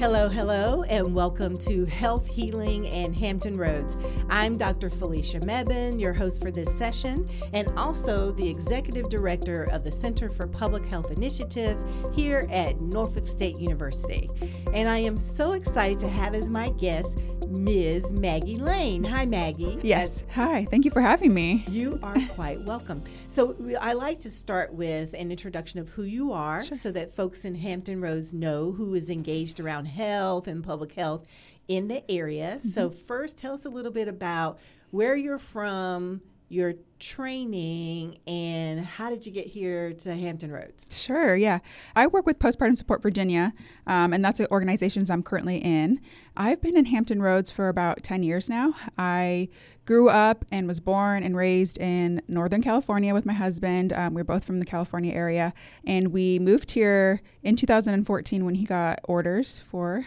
Hello, 0.00 0.30
hello, 0.30 0.82
and 0.84 1.14
welcome 1.14 1.58
to 1.58 1.84
Health 1.84 2.26
Healing 2.26 2.88
and 2.88 3.14
Hampton 3.14 3.58
Roads. 3.58 3.98
I'm 4.30 4.56
Dr. 4.56 4.88
Felicia 4.88 5.40
Mebane, 5.40 6.00
your 6.00 6.14
host 6.14 6.40
for 6.40 6.50
this 6.50 6.74
session, 6.74 7.28
and 7.52 7.68
also 7.76 8.32
the 8.32 8.48
Executive 8.48 9.10
Director 9.10 9.64
of 9.64 9.84
the 9.84 9.92
Center 9.92 10.30
for 10.30 10.46
Public 10.46 10.86
Health 10.86 11.10
Initiatives 11.10 11.84
here 12.14 12.48
at 12.50 12.80
Norfolk 12.80 13.26
State 13.26 13.58
University. 13.58 14.30
And 14.72 14.88
I 14.88 14.96
am 14.96 15.18
so 15.18 15.52
excited 15.52 15.98
to 15.98 16.08
have 16.08 16.34
as 16.34 16.48
my 16.48 16.70
guest 16.70 17.18
Ms. 17.50 18.12
Maggie 18.12 18.58
Lane. 18.58 19.02
Hi, 19.02 19.26
Maggie. 19.26 19.78
Yes. 19.82 20.24
Hi. 20.34 20.66
Thank 20.70 20.84
you 20.84 20.90
for 20.92 21.00
having 21.00 21.34
me. 21.34 21.64
You 21.68 21.98
are 22.02 22.16
quite 22.34 22.60
welcome. 22.62 23.02
So, 23.26 23.56
I 23.80 23.94
like 23.94 24.20
to 24.20 24.30
start 24.30 24.72
with 24.72 25.12
an 25.14 25.32
introduction 25.32 25.80
of 25.80 25.88
who 25.88 26.04
you 26.04 26.32
are 26.32 26.62
sure. 26.62 26.76
so 26.76 26.92
that 26.92 27.12
folks 27.12 27.44
in 27.44 27.56
Hampton 27.56 28.00
Roads 28.00 28.32
know 28.32 28.70
who 28.70 28.94
is 28.94 29.10
engaged 29.10 29.58
around 29.58 29.86
health 29.86 30.46
and 30.46 30.62
public 30.62 30.92
health 30.92 31.26
in 31.66 31.88
the 31.88 32.08
area. 32.10 32.58
Mm-hmm. 32.58 32.68
So, 32.68 32.88
first, 32.88 33.36
tell 33.36 33.52
us 33.54 33.64
a 33.64 33.70
little 33.70 33.92
bit 33.92 34.06
about 34.06 34.60
where 34.90 35.16
you're 35.16 35.38
from, 35.38 36.20
your 36.50 36.74
training 36.98 38.18
and 38.26 38.84
how 38.84 39.08
did 39.08 39.24
you 39.24 39.32
get 39.32 39.46
here 39.46 39.92
to 39.92 40.14
Hampton 40.14 40.50
Roads? 40.50 40.88
Sure, 40.90 41.36
yeah. 41.36 41.60
I 41.94 42.08
work 42.08 42.26
with 42.26 42.40
Postpartum 42.40 42.76
Support 42.76 43.02
Virginia, 43.02 43.54
um, 43.86 44.12
and 44.12 44.24
that's 44.24 44.38
the 44.38 44.50
organizations 44.50 45.10
I'm 45.10 45.22
currently 45.22 45.58
in. 45.58 46.00
I've 46.36 46.60
been 46.60 46.76
in 46.76 46.86
Hampton 46.86 47.22
Roads 47.22 47.50
for 47.50 47.68
about 47.68 48.02
10 48.02 48.24
years 48.24 48.48
now. 48.50 48.74
I 48.98 49.48
grew 49.86 50.08
up 50.08 50.44
and 50.50 50.66
was 50.66 50.80
born 50.80 51.22
and 51.22 51.36
raised 51.36 51.78
in 51.78 52.20
Northern 52.26 52.62
California 52.62 53.14
with 53.14 53.24
my 53.24 53.32
husband. 53.32 53.92
Um, 53.92 54.14
we 54.14 54.20
are 54.20 54.24
both 54.24 54.44
from 54.44 54.58
the 54.58 54.66
California 54.66 55.14
area, 55.14 55.54
and 55.86 56.08
we 56.08 56.40
moved 56.40 56.72
here 56.72 57.22
in 57.44 57.54
2014 57.54 58.44
when 58.44 58.56
he 58.56 58.64
got 58.64 58.98
orders 59.04 59.58
for 59.58 60.04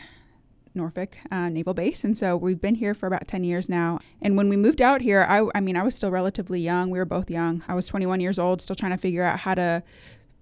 Norfolk 0.76 1.18
uh, 1.32 1.50
Naval 1.50 1.73
Base. 1.73 2.04
And 2.04 2.18
so 2.18 2.36
we've 2.36 2.62
been 2.62 2.76
here 2.76 2.94
for 2.94 3.08
about 3.08 3.27
10 3.27 3.44
years 3.44 3.70
now. 3.70 3.99
And 4.21 4.35
when 4.38 4.49
we 4.49 4.57
moved 4.57 4.82
out 4.82 5.02
here, 5.02 5.26
I, 5.30 5.48
I 5.55 5.60
mean, 5.60 5.77
I 5.77 5.84
was 5.84 5.96
still 5.96 6.12
relatively 6.12 6.60
young. 6.60 6.90
We 6.90 6.99
were 6.99 7.05
both 7.05 7.30
young. 7.30 7.63
I 7.68 7.74
was 7.74 7.88
21 7.88 8.20
years 8.20 8.40
old, 8.40 8.62
still 8.62 8.76
trying 8.76 8.91
to 8.91 8.98
figure 8.98 9.24
out 9.24 9.40
how 9.40 9.55
to 9.55 9.84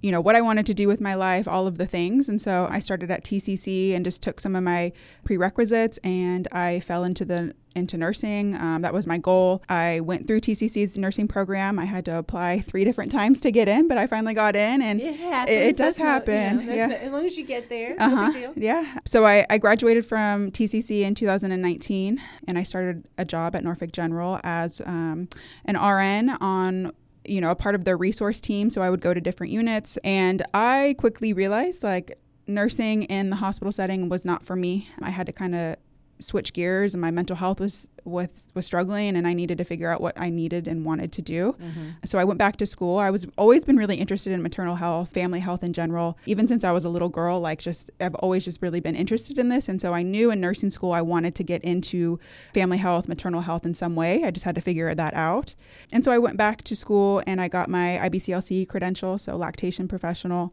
you 0.02 0.12
know 0.12 0.20
what 0.20 0.36
I 0.36 0.42
wanted 0.42 0.66
to 0.66 0.74
do 0.74 0.88
with 0.88 1.00
my 1.00 1.14
life, 1.14 1.48
all 1.48 1.68
of 1.68 1.78
the 1.78 1.86
things. 1.86 2.28
And 2.28 2.42
so 2.42 2.68
I 2.70 2.80
started 2.80 3.12
at 3.12 3.24
TCC 3.24 3.94
and 3.96 4.04
just 4.04 4.24
took 4.24 4.40
some 4.40 4.56
of 4.56 4.64
my 4.64 4.94
prerequisites 5.24 6.00
and 6.04 6.48
I 6.52 6.80
fell 6.80 7.04
into 7.04 7.24
the 7.24 7.54
into 7.76 7.98
nursing. 7.98 8.56
Um, 8.56 8.82
that 8.82 8.94
was 8.94 9.08
my 9.08 9.18
goal. 9.18 9.64
I 9.70 10.02
went 10.02 10.28
through 10.28 10.42
TCC's 10.42 10.98
nursing 10.98 11.28
program. 11.28 11.80
I 11.80 11.86
had 11.86 12.06
to 12.06 12.18
apply 12.18 12.60
three 12.66 12.84
different 12.84 13.12
times 13.12 13.40
to 13.42 13.52
get 13.52 13.68
in, 13.68 13.88
but 13.88 13.98
I 13.98 14.08
finally 14.08 14.34
got 14.34 14.56
in, 14.56 14.82
and 14.82 15.02
it, 15.02 15.20
it, 15.20 15.50
it 15.50 15.78
does 15.78 15.98
happen. 15.98 16.58
No, 16.58 16.62
you 16.62 16.68
know, 16.68 16.74
yeah. 16.74 16.86
No, 16.88 16.96
as 16.96 17.12
long 17.12 17.26
as 17.26 17.38
you 17.38 17.46
get 17.46 17.70
there, 17.70 17.96
uh-huh. 18.00 18.32
No 18.32 18.54
yeah. 18.56 19.00
So 19.06 19.26
I, 19.26 19.46
I 19.50 19.58
graduated 19.58 20.06
from 20.06 20.52
TCC 20.52 21.02
in 21.02 21.16
2019, 21.16 22.22
and 22.48 22.58
I 22.58 22.64
started 22.64 23.08
a 23.18 23.26
job 23.26 23.56
at 23.56 23.64
Norfolk 23.64 23.92
General 23.92 24.40
as 24.44 24.82
um, 24.86 25.30
an 25.66 25.78
RN 25.78 26.30
on 26.42 26.92
you 27.24 27.40
know 27.40 27.52
a 27.52 27.56
part 27.56 27.76
of 27.76 27.86
their 27.86 27.98
resource 27.98 28.42
team 28.42 28.72
so 28.72 28.82
i 28.82 28.90
would 28.90 29.00
go 29.00 29.14
to 29.14 29.22
different 29.22 29.54
units 29.54 29.98
and 30.04 30.42
i 30.56 30.96
quickly 30.98 31.34
realized 31.34 31.84
like 31.84 32.18
nursing 32.48 33.04
in 33.04 33.30
the 33.30 33.36
hospital 33.36 33.72
setting 33.72 34.10
was 34.10 34.26
not 34.26 34.44
for 34.44 34.56
me 34.56 34.90
i 35.04 35.12
had 35.12 35.28
to 35.28 35.32
kind 35.32 35.54
of 35.54 35.76
switch 36.22 36.54
gears 36.54 36.94
and 36.94 37.02
my 37.02 37.12
mental 37.12 37.36
health 37.36 37.60
was 37.60 37.88
was 38.04 38.48
was 38.56 38.66
struggling 38.66 39.16
and 39.16 39.28
I 39.28 39.34
needed 39.34 39.58
to 39.60 39.64
figure 39.64 39.90
out 39.92 40.02
what 40.02 40.20
I 40.20 40.30
needed 40.30 40.68
and 40.68 40.86
wanted 40.86 41.12
to 41.14 41.22
do. 41.22 41.54
Mm-hmm. 41.54 41.90
So 42.06 42.18
I 42.18 42.24
went 42.24 42.40
back 42.40 42.58
to 42.58 42.66
school. 42.66 42.98
I 42.98 43.12
was 43.12 43.26
always 43.38 43.66
been 43.66 43.78
really 43.78 43.98
interested 43.98 44.34
in 44.34 44.42
maternal 44.42 44.76
health, 44.76 45.12
family 45.12 45.40
health 45.40 45.64
in 45.64 45.74
general. 45.74 46.18
Even 46.26 46.48
since 46.48 46.64
I 46.64 46.72
was 46.72 46.84
a 46.84 46.90
little 46.90 47.10
girl, 47.10 47.40
like 47.40 47.60
just 47.60 47.92
I've 48.00 48.16
always 48.16 48.46
just 48.46 48.62
really 48.62 48.80
been 48.80 48.96
interested 48.96 49.38
in 49.38 49.50
this 49.50 49.70
and 49.70 49.82
so 49.82 49.94
I 49.94 50.04
knew 50.04 50.32
in 50.32 50.40
nursing 50.40 50.72
school 50.72 50.94
I 50.94 51.02
wanted 51.02 51.36
to 51.36 51.44
get 51.44 51.64
into 51.64 52.20
family 52.54 52.78
health, 52.78 53.08
maternal 53.08 53.42
health 53.42 53.66
in 53.66 53.74
some 53.74 53.96
way. 53.96 54.24
I 54.24 54.32
just 54.32 54.46
had 54.46 54.56
to 54.56 54.62
figure 54.62 54.94
that 54.94 55.14
out. 55.14 55.56
And 55.94 56.04
so 56.04 56.12
I 56.12 56.18
went 56.18 56.38
back 56.38 56.64
to 56.64 56.76
school 56.76 57.22
and 57.28 57.40
I 57.42 57.48
got 57.48 57.70
my 57.70 58.00
IBCLC 58.02 58.68
credential, 58.68 59.18
so 59.18 59.36
lactation 59.36 59.88
professional. 59.88 60.52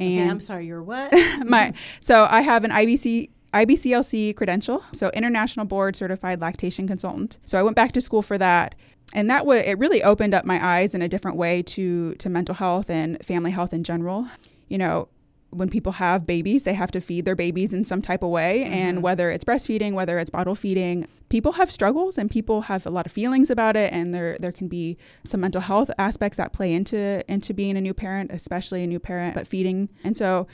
And 0.00 0.20
okay, 0.20 0.30
I'm 0.30 0.40
sorry, 0.40 0.66
you're 0.66 0.82
what? 0.82 1.12
my 1.46 1.72
so 2.00 2.26
I 2.30 2.40
have 2.40 2.64
an 2.64 2.70
IBC 2.70 3.30
IBCLC 3.54 4.34
credential, 4.36 4.84
so 4.92 5.10
International 5.10 5.64
Board 5.64 5.94
Certified 5.94 6.40
Lactation 6.40 6.88
Consultant. 6.88 7.38
So 7.44 7.58
I 7.58 7.62
went 7.62 7.76
back 7.76 7.92
to 7.92 8.00
school 8.00 8.20
for 8.20 8.36
that. 8.38 8.74
And 9.14 9.30
that 9.30 9.46
way, 9.46 9.64
it 9.64 9.78
really 9.78 10.02
opened 10.02 10.34
up 10.34 10.44
my 10.44 10.64
eyes 10.64 10.94
in 10.94 11.02
a 11.02 11.08
different 11.08 11.36
way 11.36 11.62
to, 11.62 12.14
to 12.14 12.28
mental 12.28 12.54
health 12.54 12.90
and 12.90 13.24
family 13.24 13.52
health 13.52 13.72
in 13.72 13.84
general. 13.84 14.26
You 14.68 14.78
know, 14.78 15.08
when 15.50 15.68
people 15.68 15.92
have 15.92 16.26
babies, 16.26 16.64
they 16.64 16.74
have 16.74 16.90
to 16.90 17.00
feed 17.00 17.24
their 17.24 17.36
babies 17.36 17.72
in 17.72 17.84
some 17.84 18.02
type 18.02 18.22
of 18.22 18.30
way. 18.30 18.64
Mm-hmm. 18.64 18.74
And 18.74 19.02
whether 19.02 19.30
it's 19.30 19.44
breastfeeding, 19.44 19.92
whether 19.92 20.18
it's 20.18 20.30
bottle 20.30 20.54
feeding, 20.54 21.06
people 21.28 21.52
have 21.52 21.70
struggles 21.70 22.18
and 22.18 22.30
people 22.30 22.62
have 22.62 22.86
a 22.86 22.90
lot 22.90 23.06
of 23.06 23.12
feelings 23.12 23.50
about 23.50 23.76
it. 23.76 23.92
And 23.92 24.12
there 24.14 24.36
there 24.40 24.52
can 24.52 24.68
be 24.68 24.96
some 25.24 25.40
mental 25.40 25.60
health 25.60 25.90
aspects 25.98 26.38
that 26.38 26.52
play 26.52 26.72
into 26.72 27.22
into 27.32 27.54
being 27.54 27.76
a 27.76 27.80
new 27.80 27.94
parent, 27.94 28.32
especially 28.32 28.82
a 28.82 28.86
new 28.86 28.98
parent, 28.98 29.34
but 29.34 29.46
feeding. 29.46 29.90
And 30.02 30.16
so 30.16 30.48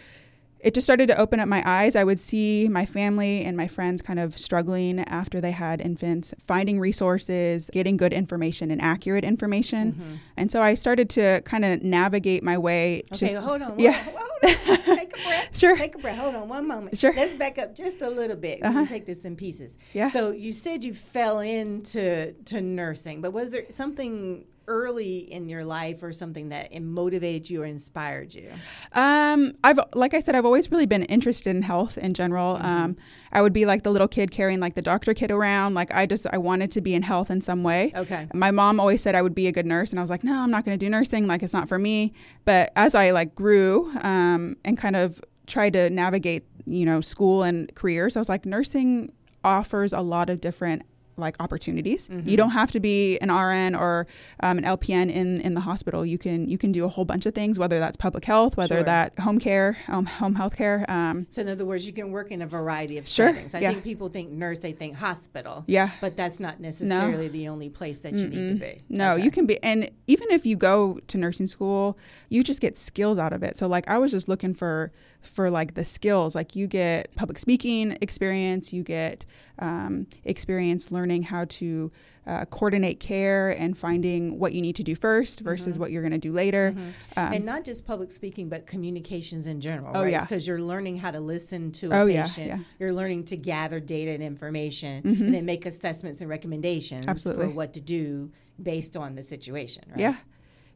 it 0.62 0.74
just 0.74 0.86
started 0.86 1.06
to 1.08 1.18
open 1.18 1.40
up 1.40 1.48
my 1.48 1.62
eyes. 1.66 1.96
I 1.96 2.04
would 2.04 2.20
see 2.20 2.68
my 2.68 2.84
family 2.86 3.44
and 3.44 3.56
my 3.56 3.66
friends 3.66 4.02
kind 4.02 4.18
of 4.18 4.38
struggling 4.38 5.00
after 5.00 5.40
they 5.40 5.50
had 5.50 5.80
infants, 5.80 6.34
finding 6.46 6.78
resources, 6.78 7.70
getting 7.72 7.96
good 7.96 8.12
information 8.12 8.70
and 8.70 8.80
accurate 8.80 9.24
information. 9.24 9.92
Mm-hmm. 9.92 10.14
And 10.36 10.52
so 10.52 10.62
I 10.62 10.74
started 10.74 11.08
to 11.10 11.42
kind 11.44 11.64
of 11.64 11.82
navigate 11.82 12.42
my 12.42 12.58
way 12.58 13.02
to. 13.14 13.26
Okay, 13.26 13.34
hold 13.34 13.62
on. 13.62 13.78
Yeah. 13.78 13.92
Hold 13.92 14.16
on. 14.16 14.50
Take 14.96 15.12
a 15.12 15.22
breath. 15.22 15.48
sure. 15.58 15.76
Take 15.76 15.94
a 15.94 15.98
breath. 15.98 16.18
Hold 16.18 16.34
on 16.34 16.48
one 16.48 16.66
moment. 16.66 16.98
Sure. 16.98 17.14
Let's 17.14 17.32
back 17.32 17.58
up 17.58 17.74
just 17.74 18.02
a 18.02 18.10
little 18.10 18.36
bit. 18.36 18.62
Uh-huh. 18.62 18.86
take 18.86 19.06
this 19.06 19.24
in 19.24 19.36
pieces. 19.36 19.78
Yeah. 19.92 20.08
So 20.08 20.30
you 20.30 20.52
said 20.52 20.84
you 20.84 20.94
fell 20.94 21.40
into 21.40 22.32
to 22.32 22.60
nursing, 22.60 23.20
but 23.20 23.32
was 23.32 23.52
there 23.52 23.64
something 23.70 24.44
early 24.70 25.18
in 25.30 25.48
your 25.48 25.64
life 25.64 26.02
or 26.02 26.12
something 26.12 26.50
that 26.50 26.80
motivated 26.80 27.50
you 27.50 27.62
or 27.62 27.66
inspired 27.66 28.32
you? 28.32 28.48
Um, 28.92 29.52
I've 29.64 29.80
like 29.94 30.14
I 30.14 30.20
said, 30.20 30.36
I've 30.36 30.46
always 30.46 30.70
really 30.70 30.86
been 30.86 31.02
interested 31.02 31.54
in 31.54 31.62
health 31.62 31.98
in 31.98 32.14
general. 32.14 32.54
Mm-hmm. 32.54 32.66
Um, 32.66 32.96
I 33.32 33.42
would 33.42 33.52
be 33.52 33.66
like 33.66 33.82
the 33.82 33.90
little 33.90 34.08
kid 34.08 34.30
carrying 34.30 34.60
like 34.60 34.74
the 34.74 34.82
doctor 34.82 35.12
kit 35.12 35.30
around. 35.30 35.74
Like 35.74 35.92
I 35.92 36.06
just 36.06 36.26
I 36.32 36.38
wanted 36.38 36.70
to 36.72 36.80
be 36.80 36.94
in 36.94 37.02
health 37.02 37.30
in 37.30 37.40
some 37.40 37.64
way. 37.64 37.92
Okay. 37.94 38.28
My 38.32 38.52
mom 38.52 38.78
always 38.78 39.02
said 39.02 39.14
I 39.14 39.22
would 39.22 39.34
be 39.34 39.48
a 39.48 39.52
good 39.52 39.66
nurse, 39.66 39.90
and 39.90 39.98
I 39.98 40.02
was 40.02 40.10
like, 40.10 40.24
no, 40.24 40.38
I'm 40.38 40.50
not 40.50 40.64
going 40.64 40.78
to 40.78 40.84
do 40.84 40.88
nursing. 40.88 41.26
Like 41.26 41.42
it's 41.42 41.52
not 41.52 41.68
for 41.68 41.78
me. 41.78 42.14
But 42.44 42.70
as 42.76 42.94
I 42.94 43.10
like 43.10 43.34
grew 43.34 43.90
um, 44.02 44.56
and 44.64 44.78
kind 44.78 44.96
of 44.96 45.20
tried 45.46 45.72
to 45.72 45.90
navigate, 45.90 46.44
you 46.64 46.86
know, 46.86 47.00
school 47.00 47.42
and 47.42 47.74
careers, 47.74 48.16
I 48.16 48.20
was 48.20 48.28
like, 48.28 48.46
nursing 48.46 49.12
offers 49.42 49.92
a 49.92 50.00
lot 50.00 50.30
of 50.30 50.40
different 50.40 50.82
like 51.20 51.36
opportunities. 51.40 52.08
Mm-hmm. 52.08 52.28
You 52.28 52.36
don't 52.36 52.50
have 52.50 52.70
to 52.72 52.80
be 52.80 53.18
an 53.18 53.30
RN 53.30 53.74
or 53.74 54.06
um, 54.42 54.58
an 54.58 54.64
LPN 54.64 55.10
in 55.10 55.40
in 55.40 55.54
the 55.54 55.60
hospital. 55.60 56.04
You 56.04 56.18
can 56.18 56.48
you 56.48 56.58
can 56.58 56.72
do 56.72 56.84
a 56.84 56.88
whole 56.88 57.04
bunch 57.04 57.26
of 57.26 57.34
things, 57.34 57.58
whether 57.58 57.78
that's 57.78 57.96
public 57.96 58.24
health, 58.24 58.56
whether 58.56 58.76
sure. 58.76 58.84
that 58.84 59.18
home 59.18 59.38
care, 59.38 59.76
um, 59.88 60.06
home 60.06 60.34
health 60.34 60.56
care. 60.56 60.84
Um, 60.88 61.26
so 61.30 61.42
in 61.42 61.48
other 61.48 61.64
words, 61.64 61.86
you 61.86 61.92
can 61.92 62.10
work 62.10 62.30
in 62.30 62.42
a 62.42 62.46
variety 62.46 62.98
of 62.98 63.06
sure. 63.06 63.28
settings. 63.28 63.54
I 63.54 63.60
yeah. 63.60 63.72
think 63.72 63.84
people 63.84 64.08
think 64.08 64.30
nurse, 64.30 64.60
they 64.60 64.72
think 64.72 64.96
hospital. 64.96 65.64
Yeah, 65.66 65.90
but 66.00 66.16
that's 66.16 66.40
not 66.40 66.60
necessarily 66.60 67.26
no. 67.26 67.32
the 67.32 67.48
only 67.48 67.68
place 67.68 68.00
that 68.00 68.14
you 68.14 68.26
Mm-mm. 68.26 68.30
need 68.30 68.60
to 68.60 68.66
be. 68.66 68.80
No, 68.88 69.14
okay. 69.14 69.24
you 69.24 69.30
can 69.30 69.46
be, 69.46 69.62
and 69.62 69.89
even 70.10 70.32
if 70.32 70.44
you 70.44 70.56
go 70.56 70.98
to 71.06 71.16
nursing 71.16 71.46
school, 71.46 71.96
you 72.30 72.42
just 72.42 72.60
get 72.60 72.76
skills 72.76 73.16
out 73.16 73.32
of 73.32 73.44
it. 73.44 73.56
So 73.56 73.68
like 73.68 73.88
I 73.88 73.96
was 73.98 74.10
just 74.10 74.28
looking 74.28 74.54
for 74.54 74.90
for 75.20 75.50
like 75.50 75.74
the 75.74 75.84
skills. 75.84 76.34
Like 76.34 76.56
you 76.56 76.66
get 76.66 77.14
public 77.14 77.38
speaking 77.38 77.96
experience, 78.00 78.72
you 78.72 78.82
get 78.82 79.24
um, 79.60 80.08
experience 80.24 80.90
learning 80.90 81.22
how 81.22 81.44
to 81.44 81.92
uh, 82.26 82.44
coordinate 82.46 82.98
care 82.98 83.50
and 83.50 83.78
finding 83.78 84.38
what 84.38 84.52
you 84.52 84.60
need 84.60 84.76
to 84.76 84.82
do 84.82 84.96
first 84.96 85.40
versus 85.40 85.74
mm-hmm. 85.74 85.80
what 85.80 85.92
you're 85.92 86.02
going 86.02 86.12
to 86.12 86.18
do 86.18 86.32
later. 86.32 86.72
Mm-hmm. 86.72 86.90
Um, 87.16 87.32
and 87.32 87.44
not 87.44 87.64
just 87.64 87.86
public 87.86 88.10
speaking, 88.10 88.48
but 88.48 88.66
communications 88.66 89.46
in 89.46 89.60
general. 89.60 89.92
Oh, 89.94 90.02
right? 90.02 90.12
yeah. 90.12 90.22
Because 90.22 90.46
you're 90.46 90.60
learning 90.60 90.96
how 90.96 91.12
to 91.12 91.20
listen 91.20 91.70
to 91.72 91.90
a 91.92 92.00
oh, 92.00 92.06
patient. 92.06 92.48
Yeah, 92.48 92.56
yeah. 92.56 92.62
You're 92.80 92.92
learning 92.92 93.24
to 93.26 93.36
gather 93.36 93.78
data 93.78 94.10
and 94.10 94.22
information 94.22 95.02
mm-hmm. 95.02 95.22
and 95.22 95.34
then 95.34 95.46
make 95.46 95.66
assessments 95.66 96.20
and 96.20 96.28
recommendations 96.28 97.06
Absolutely. 97.06 97.46
for 97.46 97.52
what 97.52 97.74
to 97.74 97.80
do 97.80 98.32
based 98.62 98.96
on 98.96 99.14
the 99.14 99.22
situation. 99.22 99.84
Right? 99.90 100.00
Yeah 100.00 100.16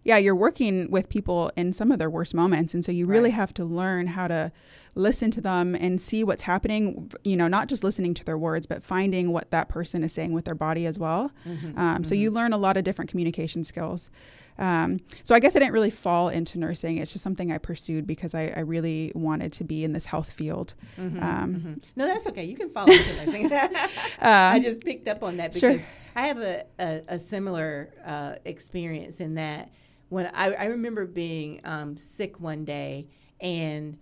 yeah, 0.05 0.19
you're 0.19 0.37
working 0.37 0.91
with 0.91 1.09
people 1.09 1.51
in 1.57 1.73
some 1.73 1.91
of 1.91 1.99
their 1.99 2.11
worst 2.11 2.35
moments. 2.35 2.75
And 2.75 2.85
so 2.85 2.93
you 2.93 3.07
really 3.07 3.31
right. 3.31 3.37
have 3.37 3.55
to 3.55 3.65
learn 3.65 4.09
how 4.09 4.29
to 4.29 4.53
listen 4.95 5.31
to 5.33 5.41
them 5.41 5.75
and 5.75 6.01
see 6.01 6.23
what's 6.23 6.43
happening, 6.43 7.11
you 7.25 7.37
know, 7.37 7.49
not 7.49 7.69
just 7.69 7.83
listening 7.83 8.15
to 8.15 8.25
their 8.25 8.39
words, 8.39 8.67
but 8.67 8.83
finding 8.83 9.33
what 9.33 9.51
that 9.51 9.69
person 9.69 10.05
is 10.05 10.13
saying 10.13 10.33
with 10.33 10.45
their 10.45 10.55
body 10.55 10.87
as 10.87 10.99
well. 10.99 11.31
Mm-hmm. 11.47 11.79
Um, 11.79 11.95
mm-hmm. 11.95 12.03
So 12.05 12.15
you 12.15 12.31
learn 12.31 12.53
a 12.53 12.59
lot 12.59 12.77
of 12.77 12.85
different 12.85 13.11
communication 13.11 13.65
skills. 13.65 14.11
Um, 14.57 15.01
so 15.25 15.35
I 15.35 15.41
guess 15.41 15.57
I 15.57 15.59
didn't 15.59 15.73
really 15.73 15.91
fall 15.91 16.29
into 16.29 16.59
nursing. 16.59 16.99
It's 16.99 17.13
just 17.13 17.25
something 17.25 17.51
I 17.51 17.59
pursued 17.59 18.07
because 18.07 18.35
I, 18.35 18.53
I 18.57 18.61
really 18.61 19.11
wanted 19.15 19.53
to 19.55 19.65
be 19.65 19.83
in 19.83 19.93
this 19.93 20.07
health 20.07 20.33
field. 20.33 20.75
Mm-hmm, 20.97 21.23
um, 21.23 21.55
mm-hmm. 21.55 21.75
No, 21.97 22.07
that's 22.07 22.27
okay. 22.29 22.45
You 22.45 22.57
can 22.57 22.71
fall 22.71 22.89
into 22.89 23.17
nursing. 23.17 23.53
uh, 23.53 23.79
I 24.21 24.61
just 24.61 24.85
picked 24.85 25.09
up 25.09 25.25
on 25.25 25.39
that 25.39 25.53
because 25.53 25.81
sure. 25.81 25.91
I 26.15 26.29
have 26.29 26.39
a, 26.39 26.65
a, 26.79 27.03
a 27.09 27.19
similar 27.19 27.93
uh, 28.07 28.37
experience 28.45 29.21
in 29.21 29.35
that 29.35 29.71
when 30.09 30.31
I, 30.33 30.53
I 30.55 30.65
remember 30.67 31.07
being 31.07 31.61
um, 31.65 31.97
sick 31.97 32.39
one 32.39 32.65
day 32.65 33.09
and 33.41 33.99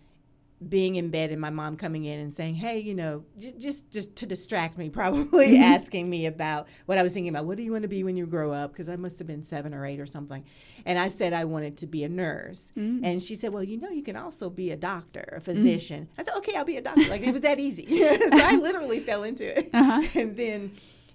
being 0.69 0.97
in 0.97 1.11
bed 1.11 1.31
and 1.31 1.41
my 1.41 1.51
mom 1.51 1.77
coming 1.77 2.05
in 2.05 2.19
and 2.19 2.33
saying, 2.33 2.55
"Hey, 2.55 2.79
you 2.79 2.95
know, 2.95 3.25
j- 3.39 3.53
just 3.59 3.91
just 3.91 4.17
to 4.17 4.27
distract 4.27 4.79
me, 4.79 4.91
probably 5.03 5.53
mm-hmm. 5.53 5.63
asking 5.63 6.09
me 6.09 6.27
about 6.27 6.69
what 6.87 6.99
I 6.99 7.03
was 7.03 7.15
thinking 7.15 7.31
about. 7.31 7.47
What 7.47 7.57
do 7.57 7.63
you 7.63 7.73
want 7.73 7.83
to 7.83 7.89
be 7.89 8.05
when 8.05 8.17
you 8.17 8.27
grow 8.27 8.53
up? 8.53 8.73
Because 8.73 8.89
I 8.89 8.97
must 8.97 9.19
have 9.19 9.27
been 9.27 9.45
seven 9.45 9.75
or 9.75 9.87
eight 9.87 10.01
or 10.01 10.07
something." 10.07 10.45
And 10.85 10.99
I 10.99 11.09
said 11.09 11.33
I 11.33 11.45
wanted 11.45 11.77
to 11.79 11.87
be 11.87 12.05
a 12.05 12.09
nurse, 12.09 12.73
mm-hmm. 12.77 13.05
and 13.05 13.23
she 13.23 13.35
said, 13.35 13.53
"Well, 13.53 13.65
you 13.65 13.79
know, 13.79 13.91
you 13.91 14.03
can 14.03 14.17
also 14.17 14.51
be 14.51 14.71
a 14.71 14.77
doctor, 14.77 15.21
a 15.21 15.35
mm-hmm. 15.37 15.45
physician." 15.45 16.05
Mm-hmm. 16.05 16.21
I 16.21 16.25
said, 16.25 16.35
"Okay, 16.39 16.57
I'll 16.57 16.65
be 16.65 16.77
a 16.77 16.83
doctor." 16.83 17.09
Like 17.09 17.23
it 17.23 17.33
was 17.33 17.43
that 17.43 17.61
easy. 17.61 17.87
so 17.99 18.29
I 18.33 18.57
literally 18.57 19.01
fell 19.01 19.25
into 19.25 19.59
it, 19.59 19.71
uh-huh. 19.73 20.03
and 20.21 20.37
then 20.37 20.73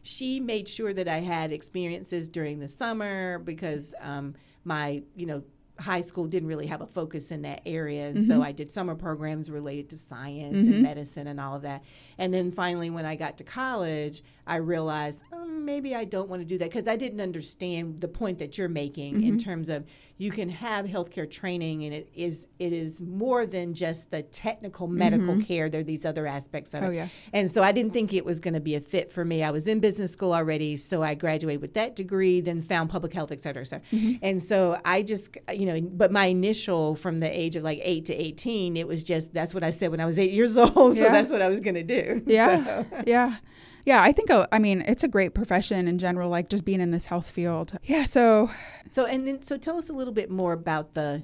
she 0.07 0.39
made 0.39 0.69
sure 0.69 0.93
that 0.93 1.07
I 1.07 1.17
had 1.17 1.51
experiences 1.51 2.29
during 2.29 2.59
the 2.59 2.67
summer 2.67 3.39
because 3.39 3.93
um, 4.01 4.35
my, 4.63 5.03
you 5.15 5.25
know, 5.25 5.43
high 5.79 6.01
school 6.01 6.25
didn't 6.25 6.49
really 6.49 6.67
have 6.67 6.81
a 6.81 6.87
focus 6.87 7.31
in 7.31 7.43
that 7.43 7.61
area 7.65 8.07
and 8.07 8.17
mm-hmm. 8.17 8.25
so 8.25 8.41
i 8.41 8.51
did 8.51 8.71
summer 8.71 8.95
programs 8.95 9.49
related 9.51 9.89
to 9.89 9.97
science 9.97 10.55
mm-hmm. 10.55 10.73
and 10.73 10.83
medicine 10.83 11.27
and 11.27 11.39
all 11.39 11.55
of 11.55 11.61
that 11.61 11.83
and 12.17 12.33
then 12.33 12.51
finally 12.51 12.89
when 12.89 13.05
i 13.05 13.15
got 13.15 13.37
to 13.37 13.43
college 13.43 14.23
i 14.47 14.55
realized 14.55 15.23
um, 15.33 15.65
maybe 15.65 15.95
i 15.95 16.03
don't 16.03 16.29
want 16.29 16.41
to 16.41 16.45
do 16.45 16.57
that 16.57 16.69
because 16.69 16.87
i 16.87 16.95
didn't 16.95 17.21
understand 17.21 17.99
the 17.99 18.07
point 18.07 18.39
that 18.39 18.57
you're 18.57 18.69
making 18.69 19.15
mm-hmm. 19.15 19.27
in 19.27 19.37
terms 19.37 19.69
of 19.69 19.85
you 20.19 20.31
can 20.31 20.49
have 20.49 20.85
healthcare 20.85 21.29
training 21.29 21.83
and 21.83 21.93
it 21.93 22.09
is 22.13 22.45
it 22.59 22.73
is 22.73 22.99
more 23.01 23.45
than 23.45 23.73
just 23.73 24.09
the 24.09 24.23
technical 24.23 24.87
medical 24.87 25.35
mm-hmm. 25.35 25.41
care 25.41 25.69
there 25.69 25.81
are 25.81 25.83
these 25.83 26.05
other 26.05 26.25
aspects 26.25 26.73
of 26.73 26.83
oh, 26.83 26.89
it 26.89 26.95
yeah. 26.95 27.07
and 27.33 27.49
so 27.49 27.61
i 27.61 27.71
didn't 27.71 27.91
think 27.91 28.13
it 28.13 28.25
was 28.25 28.39
going 28.39 28.53
to 28.53 28.59
be 28.59 28.75
a 28.75 28.79
fit 28.79 29.11
for 29.11 29.23
me 29.23 29.43
i 29.43 29.51
was 29.51 29.67
in 29.67 29.79
business 29.79 30.11
school 30.11 30.33
already 30.33 30.75
so 30.75 31.03
i 31.03 31.13
graduated 31.13 31.61
with 31.61 31.73
that 31.73 31.95
degree 31.95 32.41
then 32.41 32.61
found 32.61 32.89
public 32.89 33.13
health 33.13 33.31
et 33.31 33.39
cetera 33.39 33.61
et 33.61 33.65
cetera 33.65 33.85
mm-hmm. 33.91 34.13
and 34.21 34.41
so 34.41 34.79
i 34.85 35.01
just 35.01 35.37
you 35.53 35.65
know 35.65 35.79
but 35.81 36.11
my 36.11 36.25
initial 36.25 36.95
from 36.95 37.19
the 37.19 37.39
age 37.39 37.55
of 37.55 37.63
like 37.63 37.79
8 37.83 38.05
to 38.05 38.13
18 38.13 38.77
it 38.77 38.87
was 38.87 39.03
just 39.03 39.33
that's 39.33 39.53
what 39.53 39.63
i 39.63 39.69
said 39.69 39.91
when 39.91 39.99
i 39.99 40.05
was 40.05 40.17
8 40.17 40.31
years 40.31 40.57
old 40.57 40.97
so 40.97 41.03
that's 41.03 41.29
what 41.29 41.41
i 41.41 41.47
was 41.47 41.61
going 41.61 41.75
to 41.75 41.83
do 41.83 42.23
yeah 42.25 42.83
so. 42.89 43.03
yeah 43.05 43.35
yeah, 43.87 44.01
I 44.01 44.11
think, 44.11 44.29
uh, 44.29 44.45
I 44.51 44.59
mean, 44.59 44.83
it's 44.85 45.05
a 45.05 45.07
great 45.07 45.33
profession 45.33 45.87
in 45.87 45.97
general, 45.97 46.29
like 46.29 46.49
just 46.49 46.65
being 46.65 46.81
in 46.81 46.91
this 46.91 47.05
health 47.05 47.31
field. 47.31 47.77
Yeah, 47.83 48.03
so. 48.03 48.51
So, 48.91 49.05
and 49.05 49.25
then, 49.25 49.41
so 49.41 49.57
tell 49.57 49.77
us 49.77 49.89
a 49.89 49.93
little 49.93 50.13
bit 50.13 50.29
more 50.29 50.51
about 50.51 50.93
the, 50.93 51.23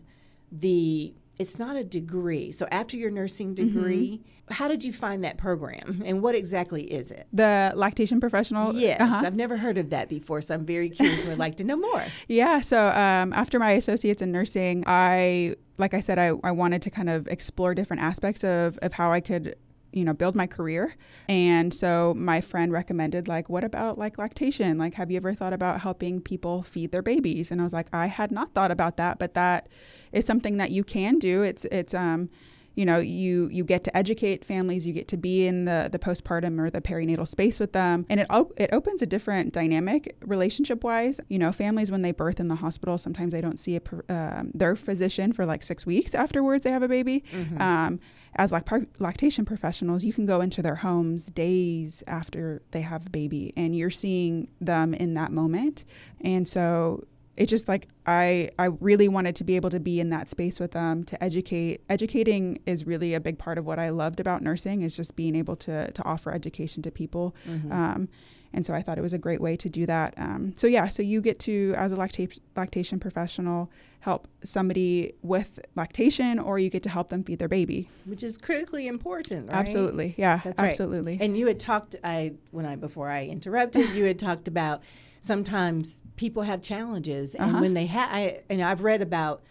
the, 0.49 1.13
it's 1.37 1.59
not 1.59 1.75
a 1.75 1.83
degree. 1.83 2.53
So 2.53 2.65
after 2.71 2.95
your 2.95 3.11
nursing 3.11 3.53
mm-hmm. 3.53 3.67
degree, 3.67 4.21
mm-hmm. 4.23 4.53
how 4.53 4.69
did 4.69 4.81
you 4.81 4.93
find 4.93 5.25
that 5.25 5.37
program 5.37 6.03
and 6.05 6.21
what 6.21 6.35
exactly 6.35 6.83
is 6.83 7.11
it? 7.11 7.27
The 7.33 7.73
lactation 7.75 8.21
professional? 8.21 8.73
Yes, 8.73 9.01
uh-huh. 9.01 9.23
I've 9.25 9.35
never 9.35 9.57
heard 9.57 9.77
of 9.77 9.89
that 9.89 10.07
before, 10.07 10.39
so 10.39 10.55
I'm 10.55 10.65
very 10.65 10.89
curious 10.89 11.23
and 11.23 11.31
would 11.31 11.39
like 11.39 11.57
to 11.57 11.65
know 11.65 11.75
more. 11.75 12.05
Yeah, 12.29 12.61
so 12.61 12.87
um, 12.91 13.33
after 13.33 13.59
my 13.59 13.71
associates 13.71 14.21
in 14.21 14.31
nursing, 14.31 14.85
I, 14.87 15.57
like 15.77 15.93
I 15.93 15.99
said, 15.99 16.17
I, 16.17 16.31
I 16.45 16.51
wanted 16.51 16.81
to 16.83 16.89
kind 16.89 17.09
of 17.09 17.27
explore 17.27 17.75
different 17.75 18.03
aspects 18.03 18.45
of, 18.45 18.77
of 18.77 18.93
how 18.93 19.11
I 19.11 19.19
could 19.19 19.57
you 19.93 20.03
know 20.03 20.13
build 20.13 20.35
my 20.35 20.47
career. 20.47 20.95
And 21.29 21.73
so 21.73 22.13
my 22.15 22.41
friend 22.41 22.71
recommended 22.71 23.27
like 23.27 23.49
what 23.49 23.63
about 23.63 23.97
like 23.97 24.17
lactation? 24.17 24.77
Like 24.77 24.95
have 24.95 25.11
you 25.11 25.17
ever 25.17 25.33
thought 25.33 25.53
about 25.53 25.81
helping 25.81 26.21
people 26.21 26.63
feed 26.63 26.91
their 26.91 27.01
babies? 27.01 27.51
And 27.51 27.61
i 27.61 27.63
was 27.63 27.73
like 27.73 27.87
i 27.93 28.07
had 28.07 28.31
not 28.31 28.53
thought 28.53 28.71
about 28.71 28.97
that 28.97 29.19
but 29.19 29.33
that 29.33 29.67
is 30.11 30.25
something 30.25 30.57
that 30.57 30.71
you 30.71 30.83
can 30.83 31.19
do. 31.19 31.41
It's 31.41 31.65
it's 31.65 31.93
um 31.93 32.29
you 32.75 32.85
know 32.85 32.99
you 32.99 33.49
you 33.51 33.63
get 33.63 33.83
to 33.83 33.95
educate 33.95 34.43
families 34.45 34.85
you 34.87 34.93
get 34.93 35.07
to 35.07 35.17
be 35.17 35.45
in 35.47 35.65
the 35.65 35.89
the 35.91 35.99
postpartum 35.99 36.59
or 36.59 36.69
the 36.69 36.81
perinatal 36.81 37.27
space 37.27 37.59
with 37.59 37.73
them 37.73 38.05
and 38.09 38.19
it 38.19 38.27
op- 38.29 38.53
it 38.57 38.69
opens 38.71 39.01
a 39.01 39.05
different 39.05 39.53
dynamic 39.53 40.15
relationship 40.25 40.83
wise 40.83 41.19
you 41.29 41.39
know 41.39 41.51
families 41.51 41.91
when 41.91 42.01
they 42.01 42.11
birth 42.11 42.39
in 42.39 42.47
the 42.47 42.55
hospital 42.55 42.97
sometimes 42.97 43.33
they 43.33 43.41
don't 43.41 43.59
see 43.59 43.77
a, 43.77 43.81
um, 44.13 44.51
their 44.53 44.75
physician 44.75 45.33
for 45.33 45.45
like 45.45 45.63
six 45.63 45.85
weeks 45.85 46.15
afterwards 46.15 46.63
they 46.63 46.71
have 46.71 46.83
a 46.83 46.87
baby 46.87 47.23
mm-hmm. 47.31 47.61
um, 47.61 47.99
as 48.35 48.51
like 48.51 48.67
lactation 48.99 49.45
professionals, 49.45 50.03
you 50.03 50.13
can 50.13 50.25
go 50.25 50.41
into 50.41 50.61
their 50.61 50.75
homes 50.75 51.27
days 51.27 52.03
after 52.07 52.61
they 52.71 52.81
have 52.81 53.05
a 53.05 53.09
baby 53.09 53.53
and 53.55 53.75
you're 53.75 53.91
seeing 53.91 54.47
them 54.59 54.93
in 54.93 55.13
that 55.13 55.31
moment. 55.31 55.85
And 56.21 56.47
so 56.47 57.03
it 57.35 57.47
just 57.47 57.67
like 57.67 57.87
I 58.05 58.49
I 58.59 58.65
really 58.65 59.07
wanted 59.07 59.35
to 59.37 59.43
be 59.43 59.55
able 59.55 59.69
to 59.71 59.79
be 59.79 59.99
in 59.99 60.09
that 60.11 60.29
space 60.29 60.59
with 60.59 60.71
them 60.71 61.03
to 61.05 61.23
educate. 61.23 61.81
Educating 61.89 62.59
is 62.65 62.85
really 62.85 63.13
a 63.13 63.19
big 63.19 63.37
part 63.37 63.57
of 63.57 63.65
what 63.65 63.79
I 63.79 63.89
loved 63.89 64.19
about 64.19 64.41
nursing 64.41 64.81
is 64.81 64.95
just 64.95 65.15
being 65.15 65.35
able 65.35 65.55
to 65.57 65.91
to 65.91 66.03
offer 66.03 66.31
education 66.31 66.83
to 66.83 66.91
people. 66.91 67.35
Mm-hmm. 67.47 67.71
Um, 67.71 68.09
and 68.53 68.65
so 68.65 68.73
I 68.73 68.83
thought 68.83 68.99
it 68.99 69.01
was 69.01 69.13
a 69.13 69.17
great 69.17 69.41
way 69.41 69.57
to 69.57 69.67
do 69.67 69.87
that. 69.87 70.13
Um, 70.17 70.53
so 70.55 70.67
yeah, 70.67 70.87
so 70.87 71.01
you 71.01 71.21
get 71.21 71.39
to 71.39 71.73
as 71.75 71.91
a 71.91 71.95
lacta- 71.95 72.39
lactation 72.55 72.99
professional 72.99 73.71
help 74.01 74.27
somebody 74.43 75.13
with 75.21 75.59
lactation, 75.75 76.37
or 76.37 76.59
you 76.59 76.69
get 76.69 76.83
to 76.83 76.89
help 76.89 77.09
them 77.09 77.23
feed 77.23 77.39
their 77.39 77.47
baby, 77.47 77.89
which 78.05 78.21
is 78.21 78.37
critically 78.37 78.87
important. 78.87 79.47
Right? 79.47 79.55
Absolutely, 79.55 80.13
yeah, 80.17 80.41
That's 80.43 80.61
absolutely. 80.61 81.13
Right. 81.13 81.21
And 81.21 81.37
you 81.37 81.47
had 81.47 81.59
talked, 81.59 81.95
I 82.03 82.33
when 82.51 82.65
I 82.65 82.75
before 82.75 83.09
I 83.09 83.25
interrupted, 83.25 83.89
you 83.91 84.03
had 84.03 84.19
talked 84.19 84.47
about 84.47 84.83
sometimes 85.23 86.03
people 86.17 86.43
have 86.43 86.61
challenges, 86.61 87.33
and 87.33 87.51
uh-huh. 87.51 87.61
when 87.61 87.73
they 87.73 87.87
have, 87.87 88.09
I 88.11 88.41
and 88.49 88.61
I've 88.61 88.81
read 88.81 89.01
about 89.01 89.41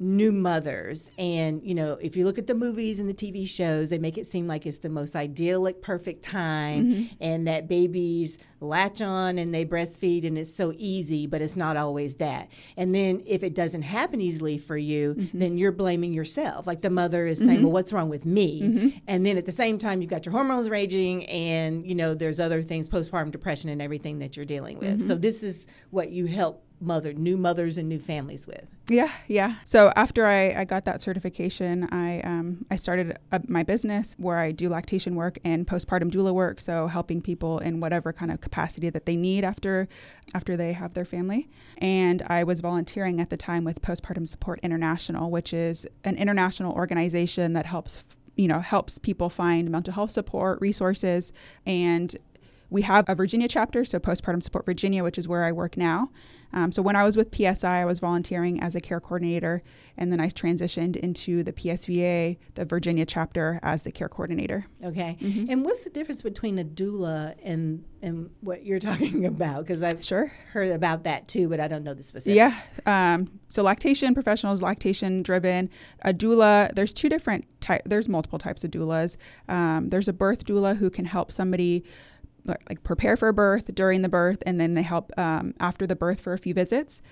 new 0.00 0.32
mothers 0.32 1.12
and 1.18 1.62
you 1.62 1.72
know 1.72 1.96
if 2.00 2.16
you 2.16 2.24
look 2.24 2.36
at 2.36 2.48
the 2.48 2.54
movies 2.54 2.98
and 2.98 3.08
the 3.08 3.14
tv 3.14 3.48
shows 3.48 3.90
they 3.90 3.98
make 3.98 4.18
it 4.18 4.26
seem 4.26 4.44
like 4.48 4.66
it's 4.66 4.78
the 4.78 4.88
most 4.88 5.14
idyllic 5.14 5.80
perfect 5.80 6.20
time 6.20 6.84
mm-hmm. 6.84 7.04
and 7.20 7.46
that 7.46 7.68
babies 7.68 8.38
latch 8.60 9.00
on 9.00 9.38
and 9.38 9.54
they 9.54 9.64
breastfeed 9.64 10.26
and 10.26 10.36
it's 10.36 10.52
so 10.52 10.72
easy 10.78 11.28
but 11.28 11.40
it's 11.40 11.54
not 11.54 11.76
always 11.76 12.16
that 12.16 12.48
and 12.76 12.92
then 12.92 13.22
if 13.24 13.44
it 13.44 13.54
doesn't 13.54 13.82
happen 13.82 14.20
easily 14.20 14.58
for 14.58 14.76
you 14.76 15.14
mm-hmm. 15.14 15.38
then 15.38 15.56
you're 15.56 15.70
blaming 15.70 16.12
yourself 16.12 16.66
like 16.66 16.80
the 16.80 16.90
mother 16.90 17.26
is 17.26 17.38
saying 17.38 17.58
mm-hmm. 17.58 17.64
well 17.64 17.72
what's 17.72 17.92
wrong 17.92 18.08
with 18.08 18.26
me 18.26 18.62
mm-hmm. 18.62 18.88
and 19.06 19.24
then 19.24 19.36
at 19.36 19.46
the 19.46 19.52
same 19.52 19.78
time 19.78 20.00
you've 20.00 20.10
got 20.10 20.26
your 20.26 20.32
hormones 20.32 20.68
raging 20.70 21.24
and 21.26 21.86
you 21.86 21.94
know 21.94 22.14
there's 22.14 22.40
other 22.40 22.62
things 22.62 22.88
postpartum 22.88 23.30
depression 23.30 23.70
and 23.70 23.80
everything 23.80 24.18
that 24.18 24.36
you're 24.36 24.46
dealing 24.46 24.76
with 24.78 25.00
so 25.00 25.14
mm-hmm. 25.14 25.22
this 25.22 25.44
is 25.44 25.68
what 25.90 26.10
you 26.10 26.26
help 26.26 26.64
mother 26.84 27.12
new 27.12 27.36
mothers 27.36 27.78
and 27.78 27.88
new 27.88 27.98
families 27.98 28.46
with. 28.46 28.70
Yeah 28.88 29.10
yeah. 29.28 29.56
So 29.64 29.92
after 29.96 30.26
i, 30.26 30.50
I 30.50 30.64
got 30.64 30.84
that 30.84 31.02
certification 31.02 31.86
i 31.90 32.20
um, 32.20 32.66
i 32.70 32.76
started 32.76 33.18
a, 33.32 33.40
my 33.48 33.62
business 33.62 34.14
where 34.18 34.38
i 34.38 34.50
do 34.52 34.68
lactation 34.68 35.14
work 35.14 35.38
and 35.44 35.66
postpartum 35.66 36.10
doula 36.10 36.32
work. 36.32 36.60
So 36.60 36.86
helping 36.86 37.22
people 37.22 37.58
in 37.58 37.80
whatever 37.80 38.12
kind 38.12 38.30
of 38.30 38.40
capacity 38.40 38.90
that 38.90 39.06
they 39.06 39.16
need 39.16 39.44
after 39.44 39.88
after 40.34 40.56
they 40.56 40.72
have 40.72 40.94
their 40.94 41.04
family. 41.04 41.48
And 41.78 42.22
i 42.26 42.44
was 42.44 42.60
volunteering 42.60 43.20
at 43.20 43.30
the 43.30 43.36
time 43.36 43.64
with 43.64 43.80
postpartum 43.82 44.26
support 44.26 44.60
international 44.62 45.30
which 45.30 45.52
is 45.52 45.86
an 46.04 46.16
international 46.16 46.72
organization 46.72 47.52
that 47.54 47.66
helps 47.66 48.04
you 48.36 48.48
know 48.48 48.60
helps 48.60 48.98
people 48.98 49.30
find 49.30 49.70
mental 49.70 49.92
health 49.92 50.10
support 50.10 50.60
resources 50.60 51.32
and 51.66 52.16
we 52.74 52.82
have 52.82 53.08
a 53.08 53.14
Virginia 53.14 53.46
chapter, 53.46 53.84
so 53.84 54.00
Postpartum 54.00 54.42
Support 54.42 54.66
Virginia, 54.66 55.04
which 55.04 55.16
is 55.16 55.28
where 55.28 55.44
I 55.44 55.52
work 55.52 55.76
now. 55.76 56.10
Um, 56.52 56.72
so 56.72 56.82
when 56.82 56.96
I 56.96 57.04
was 57.04 57.16
with 57.16 57.34
PSI, 57.34 57.82
I 57.82 57.84
was 57.84 58.00
volunteering 58.00 58.60
as 58.60 58.74
a 58.74 58.80
care 58.80 58.98
coordinator, 59.00 59.62
and 59.96 60.12
then 60.12 60.20
I 60.20 60.28
transitioned 60.28 60.96
into 60.96 61.44
the 61.44 61.52
PSVA, 61.52 62.36
the 62.54 62.64
Virginia 62.64 63.06
chapter, 63.06 63.60
as 63.62 63.84
the 63.84 63.92
care 63.92 64.08
coordinator. 64.08 64.66
Okay. 64.82 65.16
Mm-hmm. 65.20 65.50
And 65.50 65.64
what's 65.64 65.84
the 65.84 65.90
difference 65.90 66.22
between 66.22 66.58
a 66.58 66.64
doula 66.64 67.34
and 67.44 67.84
and 68.02 68.30
what 68.40 68.64
you're 68.64 68.78
talking 68.90 69.24
about? 69.24 69.66
Because 69.66 69.82
I've 69.82 70.04
sure 70.04 70.32
heard 70.52 70.68
about 70.70 71.04
that 71.04 71.28
too, 71.28 71.48
but 71.48 71.60
I 71.60 71.68
don't 71.68 71.84
know 71.84 71.94
the 71.94 72.02
specifics. 72.02 72.36
Yeah. 72.36 73.14
Um, 73.14 73.40
so 73.48 73.62
lactation 73.62 74.14
professionals, 74.14 74.62
lactation 74.62 75.22
driven. 75.22 75.70
A 76.02 76.12
doula. 76.12 76.74
There's 76.74 76.92
two 76.92 77.08
different 77.08 77.46
type. 77.60 77.82
There's 77.84 78.08
multiple 78.08 78.38
types 78.38 78.64
of 78.64 78.72
doulas. 78.72 79.16
Um, 79.48 79.90
there's 79.90 80.08
a 80.08 80.12
birth 80.12 80.44
doula 80.44 80.76
who 80.76 80.90
can 80.90 81.04
help 81.04 81.30
somebody 81.30 81.84
like 82.46 82.82
prepare 82.82 83.16
for 83.16 83.32
birth 83.32 83.74
during 83.74 84.02
the 84.02 84.08
birth 84.08 84.42
and 84.46 84.60
then 84.60 84.74
they 84.74 84.82
help 84.82 85.10
um, 85.18 85.54
after 85.60 85.86
the 85.86 85.96
birth 85.96 86.20
for 86.20 86.32
a 86.32 86.38
few 86.38 86.54
visits 86.54 87.02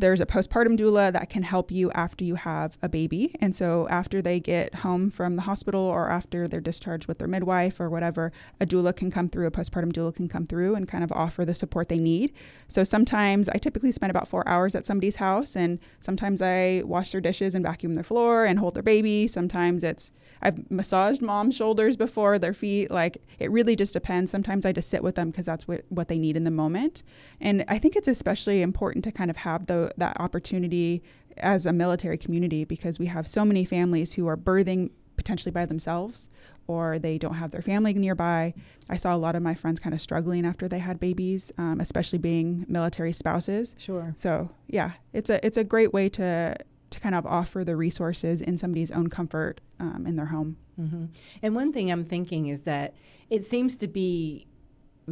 there's 0.00 0.20
a 0.20 0.26
postpartum 0.26 0.78
doula 0.78 1.12
that 1.12 1.28
can 1.28 1.42
help 1.42 1.70
you 1.70 1.90
after 1.92 2.24
you 2.24 2.34
have 2.34 2.78
a 2.82 2.88
baby. 2.88 3.34
And 3.40 3.54
so, 3.54 3.86
after 3.88 4.22
they 4.22 4.40
get 4.40 4.76
home 4.76 5.10
from 5.10 5.36
the 5.36 5.42
hospital 5.42 5.82
or 5.82 6.10
after 6.10 6.48
they're 6.48 6.60
discharged 6.60 7.06
with 7.06 7.18
their 7.18 7.28
midwife 7.28 7.78
or 7.78 7.90
whatever, 7.90 8.32
a 8.60 8.66
doula 8.66 8.96
can 8.96 9.10
come 9.10 9.28
through, 9.28 9.46
a 9.46 9.50
postpartum 9.50 9.92
doula 9.92 10.14
can 10.14 10.28
come 10.28 10.46
through 10.46 10.74
and 10.74 10.88
kind 10.88 11.04
of 11.04 11.12
offer 11.12 11.44
the 11.44 11.54
support 11.54 11.88
they 11.88 11.98
need. 11.98 12.32
So, 12.66 12.82
sometimes 12.82 13.48
I 13.50 13.58
typically 13.58 13.92
spend 13.92 14.10
about 14.10 14.26
four 14.26 14.46
hours 14.48 14.74
at 14.74 14.86
somebody's 14.86 15.16
house, 15.16 15.54
and 15.54 15.78
sometimes 16.00 16.40
I 16.40 16.82
wash 16.84 17.12
their 17.12 17.20
dishes 17.20 17.54
and 17.54 17.64
vacuum 17.64 17.94
their 17.94 18.02
floor 18.02 18.46
and 18.46 18.58
hold 18.58 18.74
their 18.74 18.82
baby. 18.82 19.26
Sometimes 19.26 19.84
it's, 19.84 20.12
I've 20.40 20.70
massaged 20.70 21.20
mom's 21.20 21.54
shoulders 21.54 21.98
before, 21.98 22.38
their 22.38 22.54
feet. 22.54 22.90
Like, 22.90 23.22
it 23.38 23.50
really 23.50 23.76
just 23.76 23.92
depends. 23.92 24.30
Sometimes 24.30 24.64
I 24.64 24.72
just 24.72 24.88
sit 24.88 25.02
with 25.02 25.16
them 25.16 25.30
because 25.30 25.44
that's 25.46 25.68
what, 25.68 25.84
what 25.90 26.08
they 26.08 26.18
need 26.18 26.36
in 26.36 26.44
the 26.44 26.50
moment. 26.50 27.02
And 27.38 27.64
I 27.68 27.78
think 27.78 27.96
it's 27.96 28.08
especially 28.08 28.62
important 28.62 29.04
to 29.04 29.12
kind 29.12 29.30
of 29.30 29.36
have 29.38 29.66
the 29.66 29.89
that 29.96 30.20
opportunity 30.20 31.02
as 31.38 31.66
a 31.66 31.72
military 31.72 32.18
community 32.18 32.64
because 32.64 32.98
we 32.98 33.06
have 33.06 33.26
so 33.26 33.44
many 33.44 33.64
families 33.64 34.14
who 34.14 34.26
are 34.26 34.36
birthing 34.36 34.90
potentially 35.16 35.52
by 35.52 35.66
themselves 35.66 36.28
or 36.66 36.98
they 36.98 37.18
don't 37.18 37.34
have 37.34 37.50
their 37.50 37.62
family 37.62 37.92
nearby. 37.94 38.54
I 38.88 38.96
saw 38.96 39.14
a 39.14 39.18
lot 39.18 39.34
of 39.34 39.42
my 39.42 39.54
friends 39.54 39.80
kind 39.80 39.94
of 39.94 40.00
struggling 40.00 40.46
after 40.46 40.68
they 40.68 40.78
had 40.78 41.00
babies, 41.00 41.52
um, 41.58 41.80
especially 41.80 42.18
being 42.18 42.64
military 42.68 43.12
spouses. 43.12 43.74
Sure. 43.78 44.14
So 44.16 44.50
yeah, 44.68 44.92
it's 45.12 45.30
a 45.30 45.44
it's 45.44 45.56
a 45.56 45.64
great 45.64 45.92
way 45.92 46.08
to 46.10 46.20
to 46.20 46.64
to 46.90 47.00
kind 47.00 47.14
of 47.14 47.24
offer 47.24 47.64
the 47.64 47.76
resources 47.76 48.40
in 48.40 48.56
somebody's 48.58 48.90
own 48.90 49.08
comfort 49.08 49.60
um, 49.78 50.04
in 50.06 50.16
their 50.16 50.26
home. 50.26 50.56
Mm-hmm. 50.78 51.06
And 51.42 51.54
one 51.54 51.72
thing 51.72 51.90
I'm 51.90 52.04
thinking 52.04 52.48
is 52.48 52.62
that 52.62 52.94
it 53.28 53.44
seems 53.44 53.76
to 53.76 53.88
be 53.88 54.46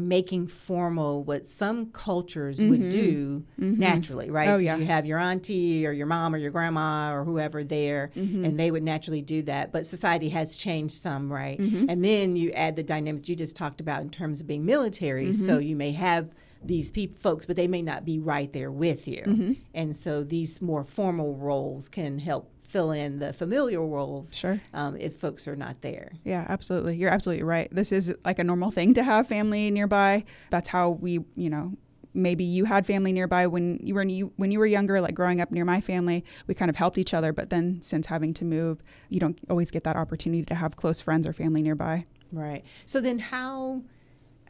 making 0.07 0.47
formal 0.47 1.25
what 1.25 1.47
some 1.47 1.91
cultures 1.91 2.61
mm-hmm. 2.61 2.71
would 2.71 2.91
do 2.91 3.45
mm-hmm. 3.61 3.81
naturally, 3.81 4.31
right? 4.31 4.49
Oh, 4.49 4.57
yeah. 4.57 4.77
You 4.77 4.85
have 4.85 5.07
your 5.07 5.19
auntie 5.19 5.87
or 5.87 5.93
your 5.93 6.07
mom 6.07 6.35
or 6.35 6.39
your 6.39 6.51
grandma 6.51 7.13
or 7.13 7.25
whoever 7.25 7.65
there, 7.65 8.13
mm-hmm. 8.15 8.45
and 8.45 8.59
they 8.59 8.71
would 8.71 8.83
naturally 8.83 9.23
do 9.23 9.43
that. 9.43 9.73
But 9.73 9.87
society 9.87 10.29
has 10.29 10.57
changed 10.57 10.95
some, 10.95 11.33
right? 11.33 11.59
Mm-hmm. 11.59 11.87
And 11.89 12.05
then 12.05 12.37
you 12.37 12.53
add 12.53 12.77
the 12.77 12.83
dynamics 12.83 13.29
you 13.29 13.37
just 13.37 13.57
talked 13.57 13.81
about 13.81 14.03
in 14.03 14.11
terms 14.11 14.41
of 14.41 14.47
being 14.47 14.65
military. 14.65 15.33
So 15.33 15.55
Mm-hmm. 15.55 15.63
you 15.63 15.77
may 15.77 15.93
have 15.93 16.31
these 16.63 16.91
people, 16.91 17.19
folks, 17.19 17.47
but 17.47 17.57
they 17.57 17.67
may 17.67 17.83
not 17.83 18.05
be 18.05 18.19
right 18.19 18.53
there 18.53 18.71
with 18.71 19.09
you. 19.09 19.23
Mm-hmm. 19.23 19.53
And 19.75 19.97
so 19.97 20.25
these 20.25 20.61
more 20.61 20.85
formal 20.85 21.37
roles 21.37 21.89
can 21.89 22.19
help 22.19 22.51
fill 22.69 22.93
in 22.93 23.19
the 23.19 23.33
familial 23.33 23.89
roles 23.89 24.35
Sure. 24.35 24.61
um, 24.75 24.97
if 24.97 25.17
folks 25.17 25.49
are 25.49 25.57
not 25.57 25.81
there. 25.81 26.13
Yeah, 26.25 26.45
absolutely. 26.49 26.97
You're 26.97 27.11
absolutely 27.11 27.45
right. 27.45 27.69
This 27.73 27.91
is 27.93 28.15
like 28.25 28.39
a 28.39 28.45
normal 28.45 28.71
thing 28.71 28.95
to 28.95 29.03
have 29.03 29.27
family 29.27 29.71
nearby. 29.71 30.25
That's 30.51 30.69
how 30.69 30.91
we, 30.91 31.21
you 31.35 31.51
know, 31.51 31.73
maybe 32.15 32.45
you 32.45 32.65
had 32.67 32.85
family 32.87 33.13
nearby 33.13 33.47
when 33.47 33.79
you 33.83 33.95
were 33.95 34.03
you, 34.03 34.33
when 34.37 34.51
you 34.51 34.59
were 34.59 34.67
younger 34.67 35.01
like 35.01 35.15
growing 35.15 35.41
up 35.41 35.51
near 35.53 35.65
my 35.65 35.81
family 35.81 36.25
we 36.47 36.55
kind 36.55 36.69
of 36.71 36.75
helped 36.75 36.97
each 36.99 37.13
other 37.15 37.33
but 37.35 37.51
then 37.51 37.81
since 37.83 38.07
having 38.07 38.33
to 38.33 38.45
move 38.47 38.83
you 39.11 39.21
don't 39.21 39.39
always 39.51 39.71
get 39.71 39.85
that 39.85 39.95
opportunity 39.95 40.43
to 40.43 40.55
have 40.55 40.75
close 40.75 41.01
friends 41.03 41.27
or 41.27 41.33
family 41.35 41.63
nearby 41.63 42.05
Right. 42.33 42.65
So 42.87 43.01
then 43.01 43.19
how 43.19 43.83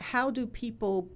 how 0.01 0.31
do 0.31 0.47
people 0.47 1.09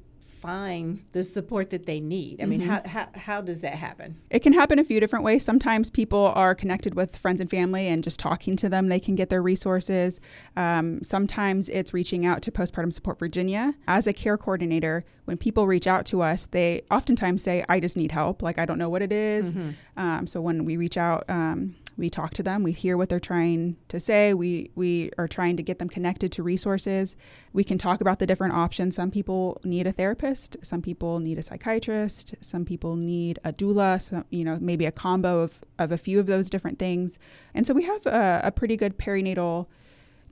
find 0.43 1.05
the 1.13 1.23
support 1.23 1.71
that 1.71 1.87
they 1.87 2.01
need? 2.01 2.43
I 2.43 2.47
mean, 2.47 2.61
how, 2.61 2.83
how 2.85 3.09
how 3.15 3.41
does 3.41 3.61
that 3.61 3.75
happen? 3.75 4.17
It 4.29 4.41
can 4.41 4.53
happen 4.53 4.79
a 4.79 4.85
few 4.85 4.99
different 5.01 5.25
ways. 5.25 5.45
Sometimes 5.45 5.91
people 5.91 6.33
are 6.35 6.55
connected 6.55 6.95
with 6.95 7.17
friends 7.17 7.41
and 7.41 7.49
family, 7.49 7.87
and 7.87 8.03
just 8.03 8.19
talking 8.19 8.57
to 8.57 8.69
them, 8.69 8.89
they 8.89 9.01
can 9.01 9.15
get 9.15 9.31
their 9.31 9.43
resources. 9.43 10.21
Um, 10.57 11.03
sometimes 11.03 11.69
it's 11.69 11.95
reaching 11.95 12.27
out 12.27 12.43
to 12.43 12.51
Postpartum 12.51 12.93
Support 12.93 13.19
Virginia. 13.19 13.75
As 13.87 14.07
a 14.07 14.13
care 14.13 14.37
coordinator, 14.37 15.05
when 15.27 15.37
people 15.37 15.67
reach 15.67 15.87
out 15.87 16.05
to 16.07 16.21
us, 16.21 16.47
they 16.47 16.83
oftentimes 16.91 17.43
say, 17.43 17.65
I 17.69 17.79
just 17.79 17.97
need 17.97 18.11
help. 18.11 18.43
Like, 18.43 18.59
I 18.59 18.67
don't 18.67 18.79
know 18.79 18.91
what 18.91 19.03
it 19.03 19.13
is. 19.13 19.55
Um, 19.97 20.27
so 20.27 20.41
when 20.41 20.65
we 20.65 20.77
reach 20.77 20.97
out, 20.97 21.25
um, 21.29 21.77
we 21.97 22.11
talk 22.11 22.35
to 22.35 22.43
them. 22.43 22.63
We 22.63 22.73
hear 22.73 22.97
what 22.97 23.09
they're 23.09 23.21
trying 23.21 23.77
to 23.89 24.01
say. 24.01 24.35
We 24.35 24.71
we 24.75 25.11
are 25.19 25.29
trying 25.29 25.57
to 25.57 25.63
get 25.63 25.79
them 25.79 25.89
connected 25.89 26.33
to 26.33 26.43
resources. 26.43 27.17
We 27.53 27.65
can 27.65 27.79
talk 27.79 28.01
about 28.01 28.19
the 28.19 28.27
different 28.27 28.55
options. 28.55 28.97
Some 28.97 29.11
people 29.11 29.61
need 29.65 29.87
a 29.87 29.93
therapist. 29.93 30.57
Some 30.63 30.83
people 30.83 31.21
need 31.21 31.39
a 31.39 31.43
psychiatrist. 31.43 32.35
Some 32.41 32.65
people 32.65 32.97
need 32.97 33.39
a 33.45 33.53
doula. 33.53 34.01
Some, 34.01 34.25
you 34.31 34.45
know 34.45 34.59
maybe 34.61 34.87
a 34.87 34.93
combo 34.93 35.41
of, 35.41 35.59
of 35.79 35.93
a 35.93 35.99
few 35.99 36.19
of 36.19 36.27
those 36.27 36.51
different 36.51 36.79
things. 36.79 37.19
And 37.55 37.67
so 37.67 37.75
we 37.75 37.85
have 37.85 38.07
a, 38.07 38.41
a 38.45 38.53
pretty 38.53 38.77
good 38.77 38.99
perinatal 38.99 39.67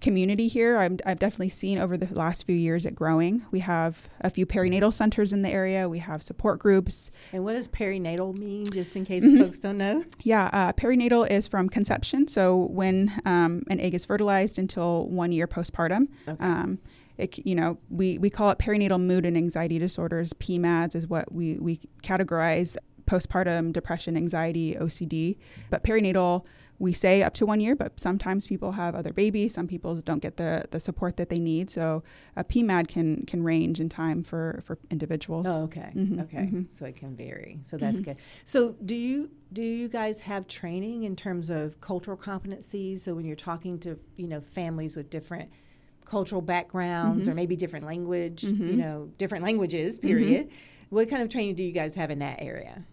community 0.00 0.49
here. 0.49 0.78
I'm, 0.78 0.99
I've 1.04 1.19
definitely 1.19 1.50
seen 1.50 1.78
over 1.78 1.97
the 1.97 2.12
last 2.14 2.45
few 2.45 2.54
years 2.57 2.87
it 2.87 2.95
growing. 2.95 3.45
We 3.50 3.61
have 3.61 4.09
a 4.21 4.30
few 4.30 4.47
perinatal 4.47 4.92
centers 4.92 5.33
in 5.33 5.42
the 5.42 5.50
area. 5.50 5.88
We 5.88 5.99
have 5.99 6.23
support 6.23 6.59
groups. 6.59 7.11
And 7.33 7.45
what 7.45 7.54
does 7.54 7.69
perinatal 7.69 8.37
mean, 8.37 8.66
just 8.71 8.97
in 8.97 9.04
case 9.04 9.23
Mm-hmm. 9.25 9.42
folks 9.42 9.59
don't 9.59 9.76
know? 9.78 10.04
Yeah, 10.23 10.49
uh, 10.52 10.73
perinatal 10.73 11.30
is 11.30 11.47
from 11.47 11.69
conception, 11.69 12.26
so 12.26 12.69
when 12.71 13.21
um, 13.26 13.62
an 13.69 13.78
egg 13.80 13.95
is 13.95 14.04
fertilized 14.04 14.59
until 14.59 15.07
one 15.09 15.30
year 15.30 15.47
postpartum. 15.47 16.07
Okay. 16.26 16.42
Um, 16.45 16.78
it, 17.19 17.38
you 17.47 17.54
know, 17.54 17.78
we, 17.90 18.16
we 18.16 18.30
call 18.30 18.50
it 18.50 18.59
perinatal 18.59 18.99
mood 18.99 19.26
and 19.26 19.37
anxiety 19.37 19.78
disorders. 19.78 20.33
PMADS 20.33 20.95
is 20.95 21.07
what 21.07 21.30
we, 21.30 21.59
we 21.59 21.80
categorize 22.02 22.76
postpartum 23.04 23.73
depression, 23.73 24.16
anxiety, 24.16 24.75
OCD. 24.75 25.37
But 25.69 25.85
perinatal, 25.85 26.45
we 26.80 26.92
say 26.94 27.22
up 27.22 27.34
to 27.34 27.44
one 27.46 27.60
year, 27.60 27.76
but 27.76 28.00
sometimes 28.00 28.46
people 28.49 28.72
have 28.72 28.94
other 28.96 29.12
babies. 29.12 29.52
Some 29.54 29.68
people 29.68 29.94
don't 30.00 30.22
get 30.22 30.38
the, 30.38 30.64
the 30.72 30.80
support 30.80 31.16
that 31.18 31.28
they 31.28 31.38
need. 31.38 31.70
So 31.70 32.02
a 32.37 32.42
PMAD 32.42 32.88
can 32.88 33.25
can 33.26 33.44
range 33.44 33.78
in 33.80 33.88
time 33.90 34.22
for, 34.25 34.60
for 34.64 34.78
individuals. 34.90 35.46
Oh, 35.46 35.64
okay. 35.64 35.92
Mhm, 35.94 36.22
Okay. 36.25 36.49
mhm. 36.50 36.72
So 36.72 36.87
it 36.87 36.96
can 36.96 37.14
vary. 37.14 37.60
So 37.64 37.76
that's 37.76 38.00
Mm-hmm. 38.00 38.12
good. 38.12 38.16
So 38.44 38.75
do 38.84 38.94
you 38.94 39.30
do 39.52 39.62
you 39.62 39.88
guys 39.88 40.20
have 40.20 40.46
training 40.49 41.02
in 41.04 41.14
terms 41.16 41.50
of 41.50 41.80
cultural 41.80 42.16
competencies? 42.16 43.00
So 43.00 43.14
when 43.14 43.26
you're 43.26 43.37
talking 43.52 43.78
to 43.80 43.99
you 44.16 44.26
know 44.26 44.40
families 44.40 44.96
with 44.96 45.10
different 45.10 45.50
cultural 46.06 46.40
backgrounds 46.42 47.22
Mm-hmm. 47.22 47.30
or 47.30 47.34
maybe 47.34 47.56
different 47.56 47.84
language, 47.84 48.42
you 48.42 48.76
know, 48.76 49.10
different 49.18 49.44
languages. 49.44 49.99
Period. 49.99 50.49
What 50.88 51.08
kind 51.08 51.22
of 51.22 51.28
training 51.28 51.54
do 51.54 51.62
you 51.62 51.70
guys 51.72 51.94
have 51.94 52.10
in 52.10 52.18
that 52.20 52.38
area? 52.42 52.84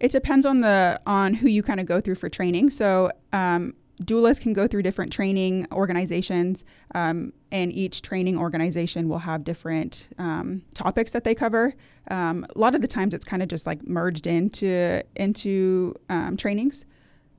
It 0.00 0.10
depends 0.10 0.46
on 0.46 0.60
the 0.60 1.00
on 1.06 1.34
who 1.34 1.48
you 1.48 1.62
kind 1.62 1.80
of 1.80 1.86
go 1.86 2.00
through 2.00 2.16
for 2.16 2.28
training. 2.28 2.70
So 2.70 3.10
um, 3.32 3.74
doulas 4.02 4.40
can 4.40 4.52
go 4.52 4.66
through 4.66 4.82
different 4.82 5.12
training 5.12 5.66
organizations, 5.72 6.64
um, 6.94 7.32
and 7.50 7.72
each 7.72 8.02
training 8.02 8.38
organization 8.38 9.08
will 9.08 9.18
have 9.18 9.44
different 9.44 10.08
um, 10.18 10.62
topics 10.74 11.10
that 11.12 11.24
they 11.24 11.34
cover. 11.34 11.74
Um, 12.10 12.46
a 12.54 12.58
lot 12.58 12.74
of 12.74 12.80
the 12.80 12.88
times, 12.88 13.14
it's 13.14 13.24
kind 13.24 13.42
of 13.42 13.48
just 13.48 13.66
like 13.66 13.86
merged 13.88 14.26
into 14.26 15.02
into 15.16 15.94
um, 16.08 16.36
trainings. 16.36 16.84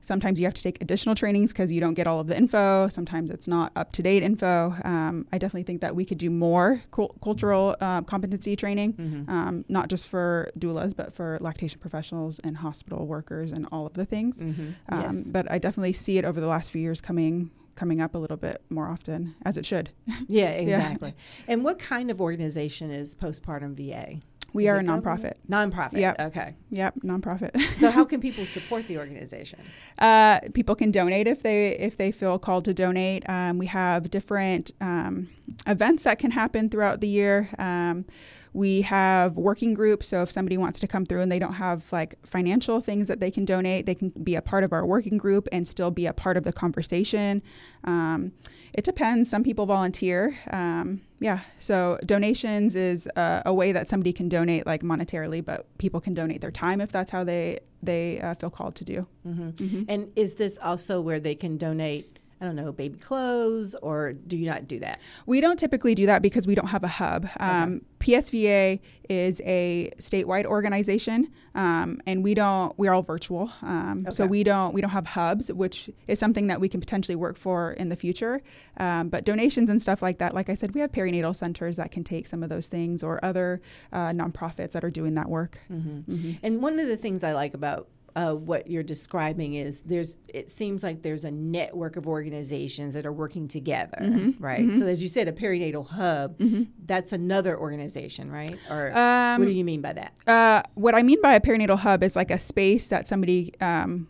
Sometimes 0.00 0.40
you 0.40 0.46
have 0.46 0.54
to 0.54 0.62
take 0.62 0.80
additional 0.80 1.14
trainings 1.14 1.52
because 1.52 1.70
you 1.70 1.80
don't 1.80 1.94
get 1.94 2.06
all 2.06 2.20
of 2.20 2.26
the 2.26 2.36
info. 2.36 2.88
Sometimes 2.88 3.30
it's 3.30 3.46
not 3.46 3.72
up 3.76 3.92
to 3.92 4.02
date 4.02 4.22
info. 4.22 4.74
Um, 4.84 5.26
I 5.32 5.38
definitely 5.38 5.64
think 5.64 5.80
that 5.82 5.94
we 5.94 6.04
could 6.04 6.18
do 6.18 6.30
more 6.30 6.82
cul- 6.90 7.14
cultural 7.22 7.76
uh, 7.80 8.02
competency 8.02 8.56
training, 8.56 9.26
um, 9.28 9.64
not 9.68 9.88
just 9.88 10.06
for 10.06 10.50
doulas, 10.58 10.96
but 10.96 11.12
for 11.12 11.38
lactation 11.40 11.80
professionals 11.80 12.38
and 12.40 12.56
hospital 12.56 13.06
workers 13.06 13.52
and 13.52 13.66
all 13.72 13.86
of 13.86 13.94
the 13.94 14.04
things. 14.04 14.38
Mm-hmm. 14.38 14.70
Um, 14.88 15.16
yes. 15.16 15.24
But 15.30 15.50
I 15.50 15.58
definitely 15.58 15.92
see 15.92 16.18
it 16.18 16.24
over 16.24 16.40
the 16.40 16.46
last 16.46 16.70
few 16.70 16.80
years 16.80 17.00
coming 17.00 17.50
coming 17.76 18.02
up 18.02 18.14
a 18.14 18.18
little 18.18 18.36
bit 18.36 18.60
more 18.68 18.88
often, 18.88 19.34
as 19.44 19.56
it 19.56 19.64
should. 19.64 19.90
Yeah, 20.28 20.50
exactly. 20.50 21.14
And 21.48 21.64
what 21.64 21.78
kind 21.78 22.10
of 22.10 22.20
organization 22.20 22.90
is 22.90 23.14
Postpartum 23.14 23.74
VA? 23.74 24.20
We 24.52 24.66
Is 24.66 24.72
are 24.72 24.76
a 24.76 24.80
it 24.80 24.86
nonprofit. 24.86 25.34
government? 25.48 25.50
Nonprofit. 25.50 25.98
Yep. 26.00 26.20
Okay. 26.20 26.54
Yep, 26.70 26.94
nonprofit. 27.04 27.60
So 27.78 27.90
how 27.90 28.04
can 28.10 28.20
people 28.20 28.44
support 28.44 28.86
the 28.88 28.98
organization? 28.98 29.60
Uh, 29.98 30.40
people 30.54 30.74
can 30.74 30.90
donate 30.90 31.26
if 31.26 31.42
they 31.42 31.70
if 31.78 31.96
they 31.96 32.10
feel 32.12 32.38
called 32.38 32.64
to 32.66 32.74
donate. 32.74 33.28
Um, 33.28 33.58
we 33.58 33.66
have 33.66 34.10
different 34.10 34.72
um, 34.80 35.28
events 35.66 36.04
that 36.04 36.18
can 36.18 36.30
happen 36.32 36.68
throughout 36.68 37.00
the 37.00 37.08
year. 37.08 37.48
Um, 37.58 38.04
we 38.52 38.82
have 38.82 39.36
working 39.36 39.74
groups, 39.74 40.08
so 40.08 40.22
if 40.22 40.30
somebody 40.30 40.56
wants 40.56 40.80
to 40.80 40.86
come 40.86 41.06
through 41.06 41.20
and 41.20 41.30
they 41.30 41.38
don't 41.38 41.54
have 41.54 41.92
like 41.92 42.16
financial 42.26 42.80
things 42.80 43.08
that 43.08 43.20
they 43.20 43.30
can 43.30 43.44
donate, 43.44 43.86
they 43.86 43.94
can 43.94 44.10
be 44.10 44.34
a 44.34 44.42
part 44.42 44.64
of 44.64 44.72
our 44.72 44.84
working 44.84 45.18
group 45.18 45.48
and 45.52 45.68
still 45.68 45.90
be 45.90 46.06
a 46.06 46.12
part 46.12 46.36
of 46.36 46.44
the 46.44 46.52
conversation. 46.52 47.42
Um, 47.84 48.32
it 48.72 48.84
depends. 48.84 49.28
Some 49.28 49.42
people 49.42 49.66
volunteer. 49.66 50.36
Um, 50.52 51.00
yeah, 51.18 51.40
so 51.58 51.98
donations 52.06 52.76
is 52.76 53.08
a, 53.16 53.42
a 53.46 53.54
way 53.54 53.72
that 53.72 53.88
somebody 53.88 54.12
can 54.12 54.28
donate 54.28 54.64
like 54.66 54.82
monetarily, 54.82 55.44
but 55.44 55.66
people 55.78 56.00
can 56.00 56.14
donate 56.14 56.40
their 56.40 56.52
time 56.52 56.80
if 56.80 56.90
that's 56.92 57.10
how 57.10 57.24
they 57.24 57.58
they 57.82 58.20
uh, 58.20 58.34
feel 58.34 58.50
called 58.50 58.74
to 58.76 58.84
do. 58.84 59.06
hmm 59.24 59.84
And 59.88 60.12
is 60.14 60.34
this 60.34 60.58
also 60.62 61.00
where 61.00 61.18
they 61.18 61.34
can 61.34 61.56
donate? 61.56 62.19
I 62.40 62.46
don't 62.46 62.56
know, 62.56 62.72
baby 62.72 62.98
clothes, 62.98 63.74
or 63.82 64.14
do 64.14 64.38
you 64.38 64.48
not 64.48 64.66
do 64.66 64.78
that? 64.78 64.98
We 65.26 65.42
don't 65.42 65.58
typically 65.58 65.94
do 65.94 66.06
that 66.06 66.22
because 66.22 66.46
we 66.46 66.54
don't 66.54 66.68
have 66.68 66.82
a 66.82 66.88
hub. 66.88 67.28
Um, 67.38 67.82
PSVA 67.98 68.80
is 69.10 69.42
a 69.44 69.90
statewide 69.98 70.46
organization, 70.46 71.28
um, 71.54 72.00
and 72.06 72.24
we 72.24 72.32
don't. 72.32 72.76
We're 72.78 72.94
all 72.94 73.02
virtual, 73.02 73.50
um, 73.60 74.06
so 74.10 74.24
we 74.24 74.42
don't. 74.42 74.72
We 74.72 74.80
don't 74.80 74.90
have 74.90 75.06
hubs, 75.08 75.52
which 75.52 75.90
is 76.08 76.18
something 76.18 76.46
that 76.46 76.62
we 76.62 76.70
can 76.70 76.80
potentially 76.80 77.16
work 77.16 77.36
for 77.36 77.72
in 77.72 77.90
the 77.90 77.96
future. 77.96 78.40
Um, 78.78 79.10
but 79.10 79.24
donations 79.24 79.68
and 79.68 79.82
stuff 79.82 80.00
like 80.00 80.16
that, 80.18 80.34
like 80.34 80.48
I 80.48 80.54
said, 80.54 80.74
we 80.74 80.80
have 80.80 80.92
perinatal 80.92 81.36
centers 81.36 81.76
that 81.76 81.90
can 81.90 82.04
take 82.04 82.26
some 82.26 82.42
of 82.42 82.48
those 82.48 82.68
things, 82.68 83.02
or 83.02 83.22
other 83.22 83.60
uh, 83.92 84.12
nonprofits 84.12 84.72
that 84.72 84.82
are 84.82 84.90
doing 84.90 85.14
that 85.16 85.28
work. 85.28 85.60
Mm-hmm. 85.70 86.32
And 86.42 86.62
one 86.62 86.78
of 86.78 86.88
the 86.88 86.96
things 86.96 87.22
I 87.22 87.34
like 87.34 87.52
about 87.52 87.88
uh, 88.16 88.34
what 88.34 88.68
you're 88.70 88.82
describing 88.82 89.54
is 89.54 89.82
there's 89.82 90.18
it 90.32 90.50
seems 90.50 90.82
like 90.82 91.02
there's 91.02 91.24
a 91.24 91.30
network 91.30 91.96
of 91.96 92.06
organizations 92.06 92.94
that 92.94 93.06
are 93.06 93.12
working 93.12 93.48
together, 93.48 93.98
Mm-hmm. 94.00 94.42
right? 94.42 94.72
So 94.72 94.86
as 94.86 95.02
you 95.02 95.08
said, 95.08 95.28
a 95.28 95.32
perinatal 95.32 95.86
hub, 95.88 96.40
that's 96.86 97.12
another 97.12 97.58
organization, 97.58 98.30
right? 98.30 98.56
Or 98.70 98.96
Um, 98.96 99.38
what 99.40 99.46
do 99.46 99.52
you 99.52 99.64
mean 99.64 99.80
by 99.80 99.92
that? 99.94 100.12
Uh, 100.26 100.62
what 100.74 100.94
I 100.94 101.02
mean 101.02 101.20
by 101.22 101.34
a 101.34 101.40
perinatal 101.40 101.78
hub 101.78 102.02
is 102.02 102.16
like 102.16 102.30
a 102.30 102.38
space 102.38 102.88
that 102.88 103.06
somebody, 103.08 103.52
um, 103.60 104.08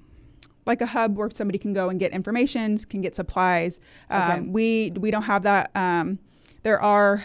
like 0.67 0.81
a 0.83 0.87
hub 0.87 1.17
where 1.17 1.29
somebody 1.35 1.59
can 1.59 1.73
go 1.73 1.89
and 1.89 1.99
get 1.99 2.13
information, 2.13 2.79
can 2.79 3.01
get 3.01 3.17
supplies. 3.17 3.81
Um, 4.11 4.23
Okay. 4.23 4.41
We 4.49 4.93
we 4.99 5.11
don't 5.11 5.23
have 5.25 5.43
that. 5.45 5.71
Um, 5.75 6.19
there 6.63 6.81
are 6.81 7.25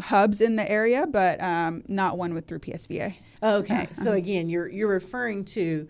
hubs 0.00 0.40
in 0.40 0.56
the 0.56 0.70
area, 0.70 1.06
but 1.06 1.42
um, 1.42 1.82
not 1.88 2.16
one 2.18 2.34
with 2.34 2.46
through 2.46 2.60
PSVA. 2.60 3.14
Okay, 3.42 3.88
so 3.92 4.12
again, 4.12 4.48
you're 4.48 4.68
you're 4.68 4.88
referring 4.88 5.44
to 5.46 5.88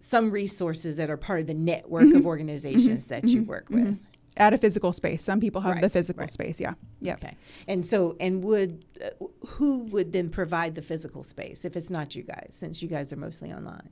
some 0.00 0.30
resources 0.30 0.96
that 0.98 1.10
are 1.10 1.16
part 1.16 1.40
of 1.40 1.46
the 1.46 1.54
network 1.54 2.12
of 2.14 2.26
organizations 2.26 3.06
that 3.06 3.24
you 3.30 3.42
work 3.42 3.66
with. 3.70 3.98
at 4.36 4.52
a 4.52 4.58
physical 4.58 4.92
space. 4.92 5.22
Some 5.22 5.40
people 5.40 5.62
have 5.62 5.72
Right, 5.72 5.82
the 5.82 5.88
physical 5.90 6.20
right. 6.20 6.30
space. 6.30 6.60
Yeah. 6.60 6.74
Yeah. 7.00 7.14
Okay. 7.14 7.34
And 7.66 7.84
so, 7.86 8.16
and 8.20 8.44
would 8.44 8.84
uh, 9.02 9.08
who 9.46 9.84
would 9.84 10.12
then 10.12 10.28
provide 10.28 10.74
the 10.74 10.82
physical 10.82 11.22
space 11.22 11.64
if 11.64 11.74
it's 11.76 11.88
not 11.90 12.14
you 12.14 12.22
guys, 12.22 12.48
since 12.50 12.82
you 12.82 12.88
guys 12.88 13.12
are 13.12 13.16
mostly 13.16 13.50
online? 13.52 13.88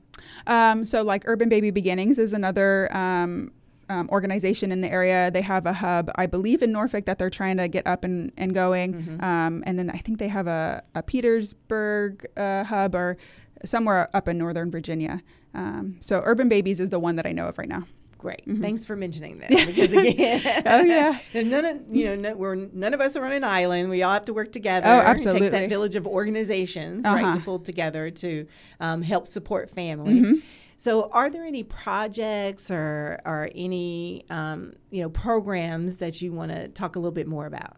Um, 0.47 0.85
so, 0.85 1.01
like 1.03 1.23
Urban 1.25 1.49
Baby 1.49 1.71
Beginnings 1.71 2.19
is 2.19 2.31
another 2.33 2.95
um, 2.95 3.51
um, 3.89 4.09
organization 4.09 4.71
in 4.71 4.81
the 4.81 4.91
area. 4.91 5.29
They 5.31 5.41
have 5.41 5.65
a 5.65 5.73
hub, 5.73 6.09
I 6.15 6.25
believe, 6.25 6.61
in 6.63 6.71
Norfolk 6.71 7.05
that 7.05 7.17
they're 7.19 7.29
trying 7.29 7.57
to 7.57 7.67
get 7.67 7.85
up 7.87 8.03
and, 8.03 8.31
and 8.37 8.53
going. 8.53 8.93
Mm-hmm. 8.93 9.23
Um, 9.23 9.63
and 9.65 9.77
then 9.77 9.89
I 9.91 9.97
think 9.97 10.19
they 10.19 10.27
have 10.27 10.47
a, 10.47 10.83
a 10.95 11.03
Petersburg 11.03 12.25
uh, 12.37 12.63
hub 12.63 12.95
or 12.95 13.17
somewhere 13.63 14.09
up 14.13 14.27
in 14.27 14.37
Northern 14.37 14.71
Virginia. 14.71 15.21
Um, 15.53 15.97
so, 15.99 16.21
Urban 16.23 16.49
Babies 16.49 16.79
is 16.79 16.89
the 16.89 16.99
one 16.99 17.15
that 17.15 17.25
I 17.25 17.31
know 17.31 17.47
of 17.47 17.57
right 17.57 17.69
now. 17.69 17.83
Great. 18.17 18.41
Thanks 18.59 18.83
for 18.83 18.95
mentioning 18.95 19.37
that. 19.37 19.49
Because 19.67 19.91
again, 19.91 20.39
Mm-hmm. 20.39 20.67
Oh, 20.67 20.81
yeah. 20.81 21.19
none 21.43 21.65
of 21.65 21.81
you 21.89 22.05
know, 22.05 22.15
no, 22.15 22.35
we're 22.35 22.55
none 22.55 22.93
of 22.95 22.99
us 23.01 23.15
are 23.15 23.23
on 23.23 23.31
an 23.31 23.43
island. 23.43 23.89
We 23.91 24.01
all 24.01 24.13
have 24.13 24.25
to 24.25 24.33
work 24.33 24.51
together. 24.51 24.87
Oh, 24.87 25.11
It 25.11 25.19
takes 25.21 25.49
that 25.51 25.69
village 25.69 25.95
of 25.95 26.07
organizations, 26.07 27.05
right, 27.05 27.23
Uh-huh. 27.23 27.35
to 27.35 27.39
pull 27.41 27.59
together 27.59 28.09
to 28.09 28.47
um, 28.79 29.03
help 29.03 29.27
support 29.27 29.69
families. 29.69 30.27
Mm-hmm. 30.27 30.39
So, 30.85 31.09
are 31.13 31.31
there 31.31 31.43
any 31.43 31.63
projects 31.63 32.69
or 32.69 33.19
or 33.25 33.49
any 33.55 34.23
um, 34.29 34.73
you 34.91 35.01
know 35.01 35.09
programs 35.09 35.97
that 35.97 36.21
you 36.21 36.31
want 36.31 36.51
to 36.51 36.67
talk 36.67 36.95
a 36.95 36.99
little 36.99 37.11
bit 37.11 37.25
more 37.25 37.47
about? 37.47 37.77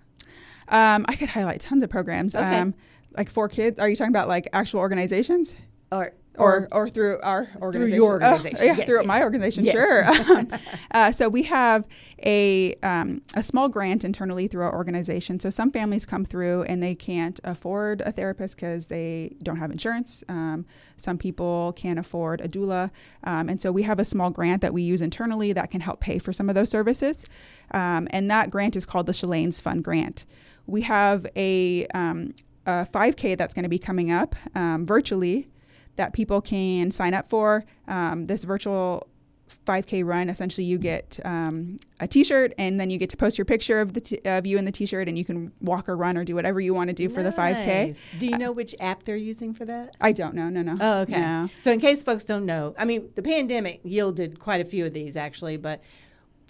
Um, 0.67 1.05
I 1.07 1.15
could 1.15 1.29
highlight 1.29 1.61
tons 1.61 1.83
of 1.83 1.89
programs. 1.89 2.35
Okay. 2.35 2.59
Um, 2.59 2.75
like 3.15 3.29
for 3.29 3.47
kids, 3.47 3.79
are 3.79 3.87
you 3.87 3.95
talking 3.95 4.11
about 4.11 4.27
like 4.27 4.49
actual 4.51 4.81
organizations? 4.81 5.55
Or 5.89 6.11
or, 6.37 6.67
or 6.71 6.89
through 6.89 7.19
our 7.21 7.47
organization. 7.61 7.95
your 7.95 8.23
Oh, 8.23 8.31
organization. 8.33 8.57
yeah, 8.65 8.75
Yes, 8.77 8.85
through 8.85 8.97
yes. 8.97 9.05
my 9.05 9.23
organization, 9.23 9.65
Yes. 9.65 9.73
sure. 9.73 10.59
uh, 10.91 11.11
so 11.11 11.29
we 11.29 11.43
have 11.43 11.85
a 12.25 12.73
um, 12.83 13.21
a 13.35 13.43
small 13.43 13.69
grant 13.69 14.03
internally 14.03 14.47
through 14.47 14.63
our 14.63 14.73
organization. 14.73 15.39
So 15.39 15.49
some 15.49 15.71
families 15.71 16.05
come 16.05 16.25
through 16.25 16.63
and 16.63 16.81
they 16.81 16.95
can't 16.95 17.39
afford 17.43 18.01
a 18.01 18.11
therapist 18.11 18.55
because 18.55 18.87
they 18.87 19.35
don't 19.43 19.57
have 19.57 19.71
insurance. 19.71 20.23
Um, 20.29 20.65
some 20.97 21.17
people 21.17 21.73
can't 21.75 21.99
afford 21.99 22.41
a 22.41 22.47
doula, 22.47 22.91
um, 23.23 23.49
and 23.49 23.61
so 23.61 23.71
we 23.71 23.83
have 23.83 23.99
a 23.99 24.05
small 24.05 24.29
grant 24.29 24.61
that 24.61 24.73
we 24.73 24.81
use 24.81 25.01
internally 25.01 25.53
that 25.53 25.69
can 25.71 25.81
help 25.81 25.99
pay 25.99 26.17
for 26.19 26.33
some 26.33 26.49
of 26.49 26.55
those 26.55 26.69
services. 26.69 27.25
Um, 27.71 28.07
and 28.11 28.29
that 28.31 28.49
grant 28.49 28.75
is 28.75 28.85
called 28.85 29.05
the 29.07 29.11
Shalane's 29.13 29.59
Fund 29.59 29.83
Grant. 29.83 30.25
We 30.65 30.81
have 30.81 31.25
a 31.35 31.85
um, 31.93 32.33
a 32.65 32.85
5K 32.91 33.37
that's 33.37 33.53
going 33.53 33.63
to 33.63 33.69
be 33.69 33.79
coming 33.79 34.11
up 34.11 34.35
um, 34.53 34.85
virtually 34.85 35.47
that 35.97 36.13
people 36.13 36.41
can 36.41 36.91
sign 36.91 37.13
up 37.13 37.27
for. 37.27 37.65
Um, 37.87 38.25
this 38.25 38.43
virtual 38.43 39.07
5K 39.65 40.05
run, 40.05 40.29
essentially, 40.29 40.65
you 40.65 40.77
get 40.77 41.19
um, 41.23 41.77
a 41.99 42.07
T-shirt, 42.07 42.53
and 42.57 42.79
then 42.79 42.89
you 42.89 42.97
get 42.97 43.09
to 43.11 43.17
post 43.17 43.37
your 43.37 43.45
picture 43.45 43.79
of 43.79 43.93
the 43.93 44.01
t- 44.01 44.19
of 44.25 44.45
you 44.45 44.57
in 44.57 44.65
the 44.65 44.71
T-shirt, 44.71 45.07
and 45.07 45.17
you 45.17 45.23
can 45.25 45.51
walk 45.61 45.87
or 45.87 45.95
run 45.95 46.17
or 46.17 46.23
do 46.23 46.35
whatever 46.35 46.59
you 46.59 46.73
want 46.73 46.89
to 46.89 46.93
do 46.93 47.09
for 47.09 47.23
the 47.23 47.31
5K. 47.31 47.97
Do 48.19 48.27
you 48.27 48.37
know 48.37 48.51
which 48.51 48.75
app 48.79 49.03
they're 49.03 49.15
using 49.15 49.53
for 49.53 49.65
that? 49.65 49.95
I 50.01 50.11
don't 50.11 50.33
know, 50.35 50.49
no, 50.49 50.61
no. 50.61 50.77
Oh, 50.79 51.01
okay. 51.01 51.19
No. 51.19 51.49
So, 51.61 51.71
in 51.71 51.79
case 51.79 52.03
folks 52.03 52.23
don't 52.25 52.45
know, 52.45 52.75
I 52.77 52.85
mean, 52.85 53.09
the 53.15 53.21
pandemic 53.21 53.81
yielded 53.83 54.39
quite 54.39 54.61
a 54.61 54.65
few 54.65 54.85
of 54.85 54.93
these 54.93 55.15
actually, 55.15 55.57
but 55.57 55.81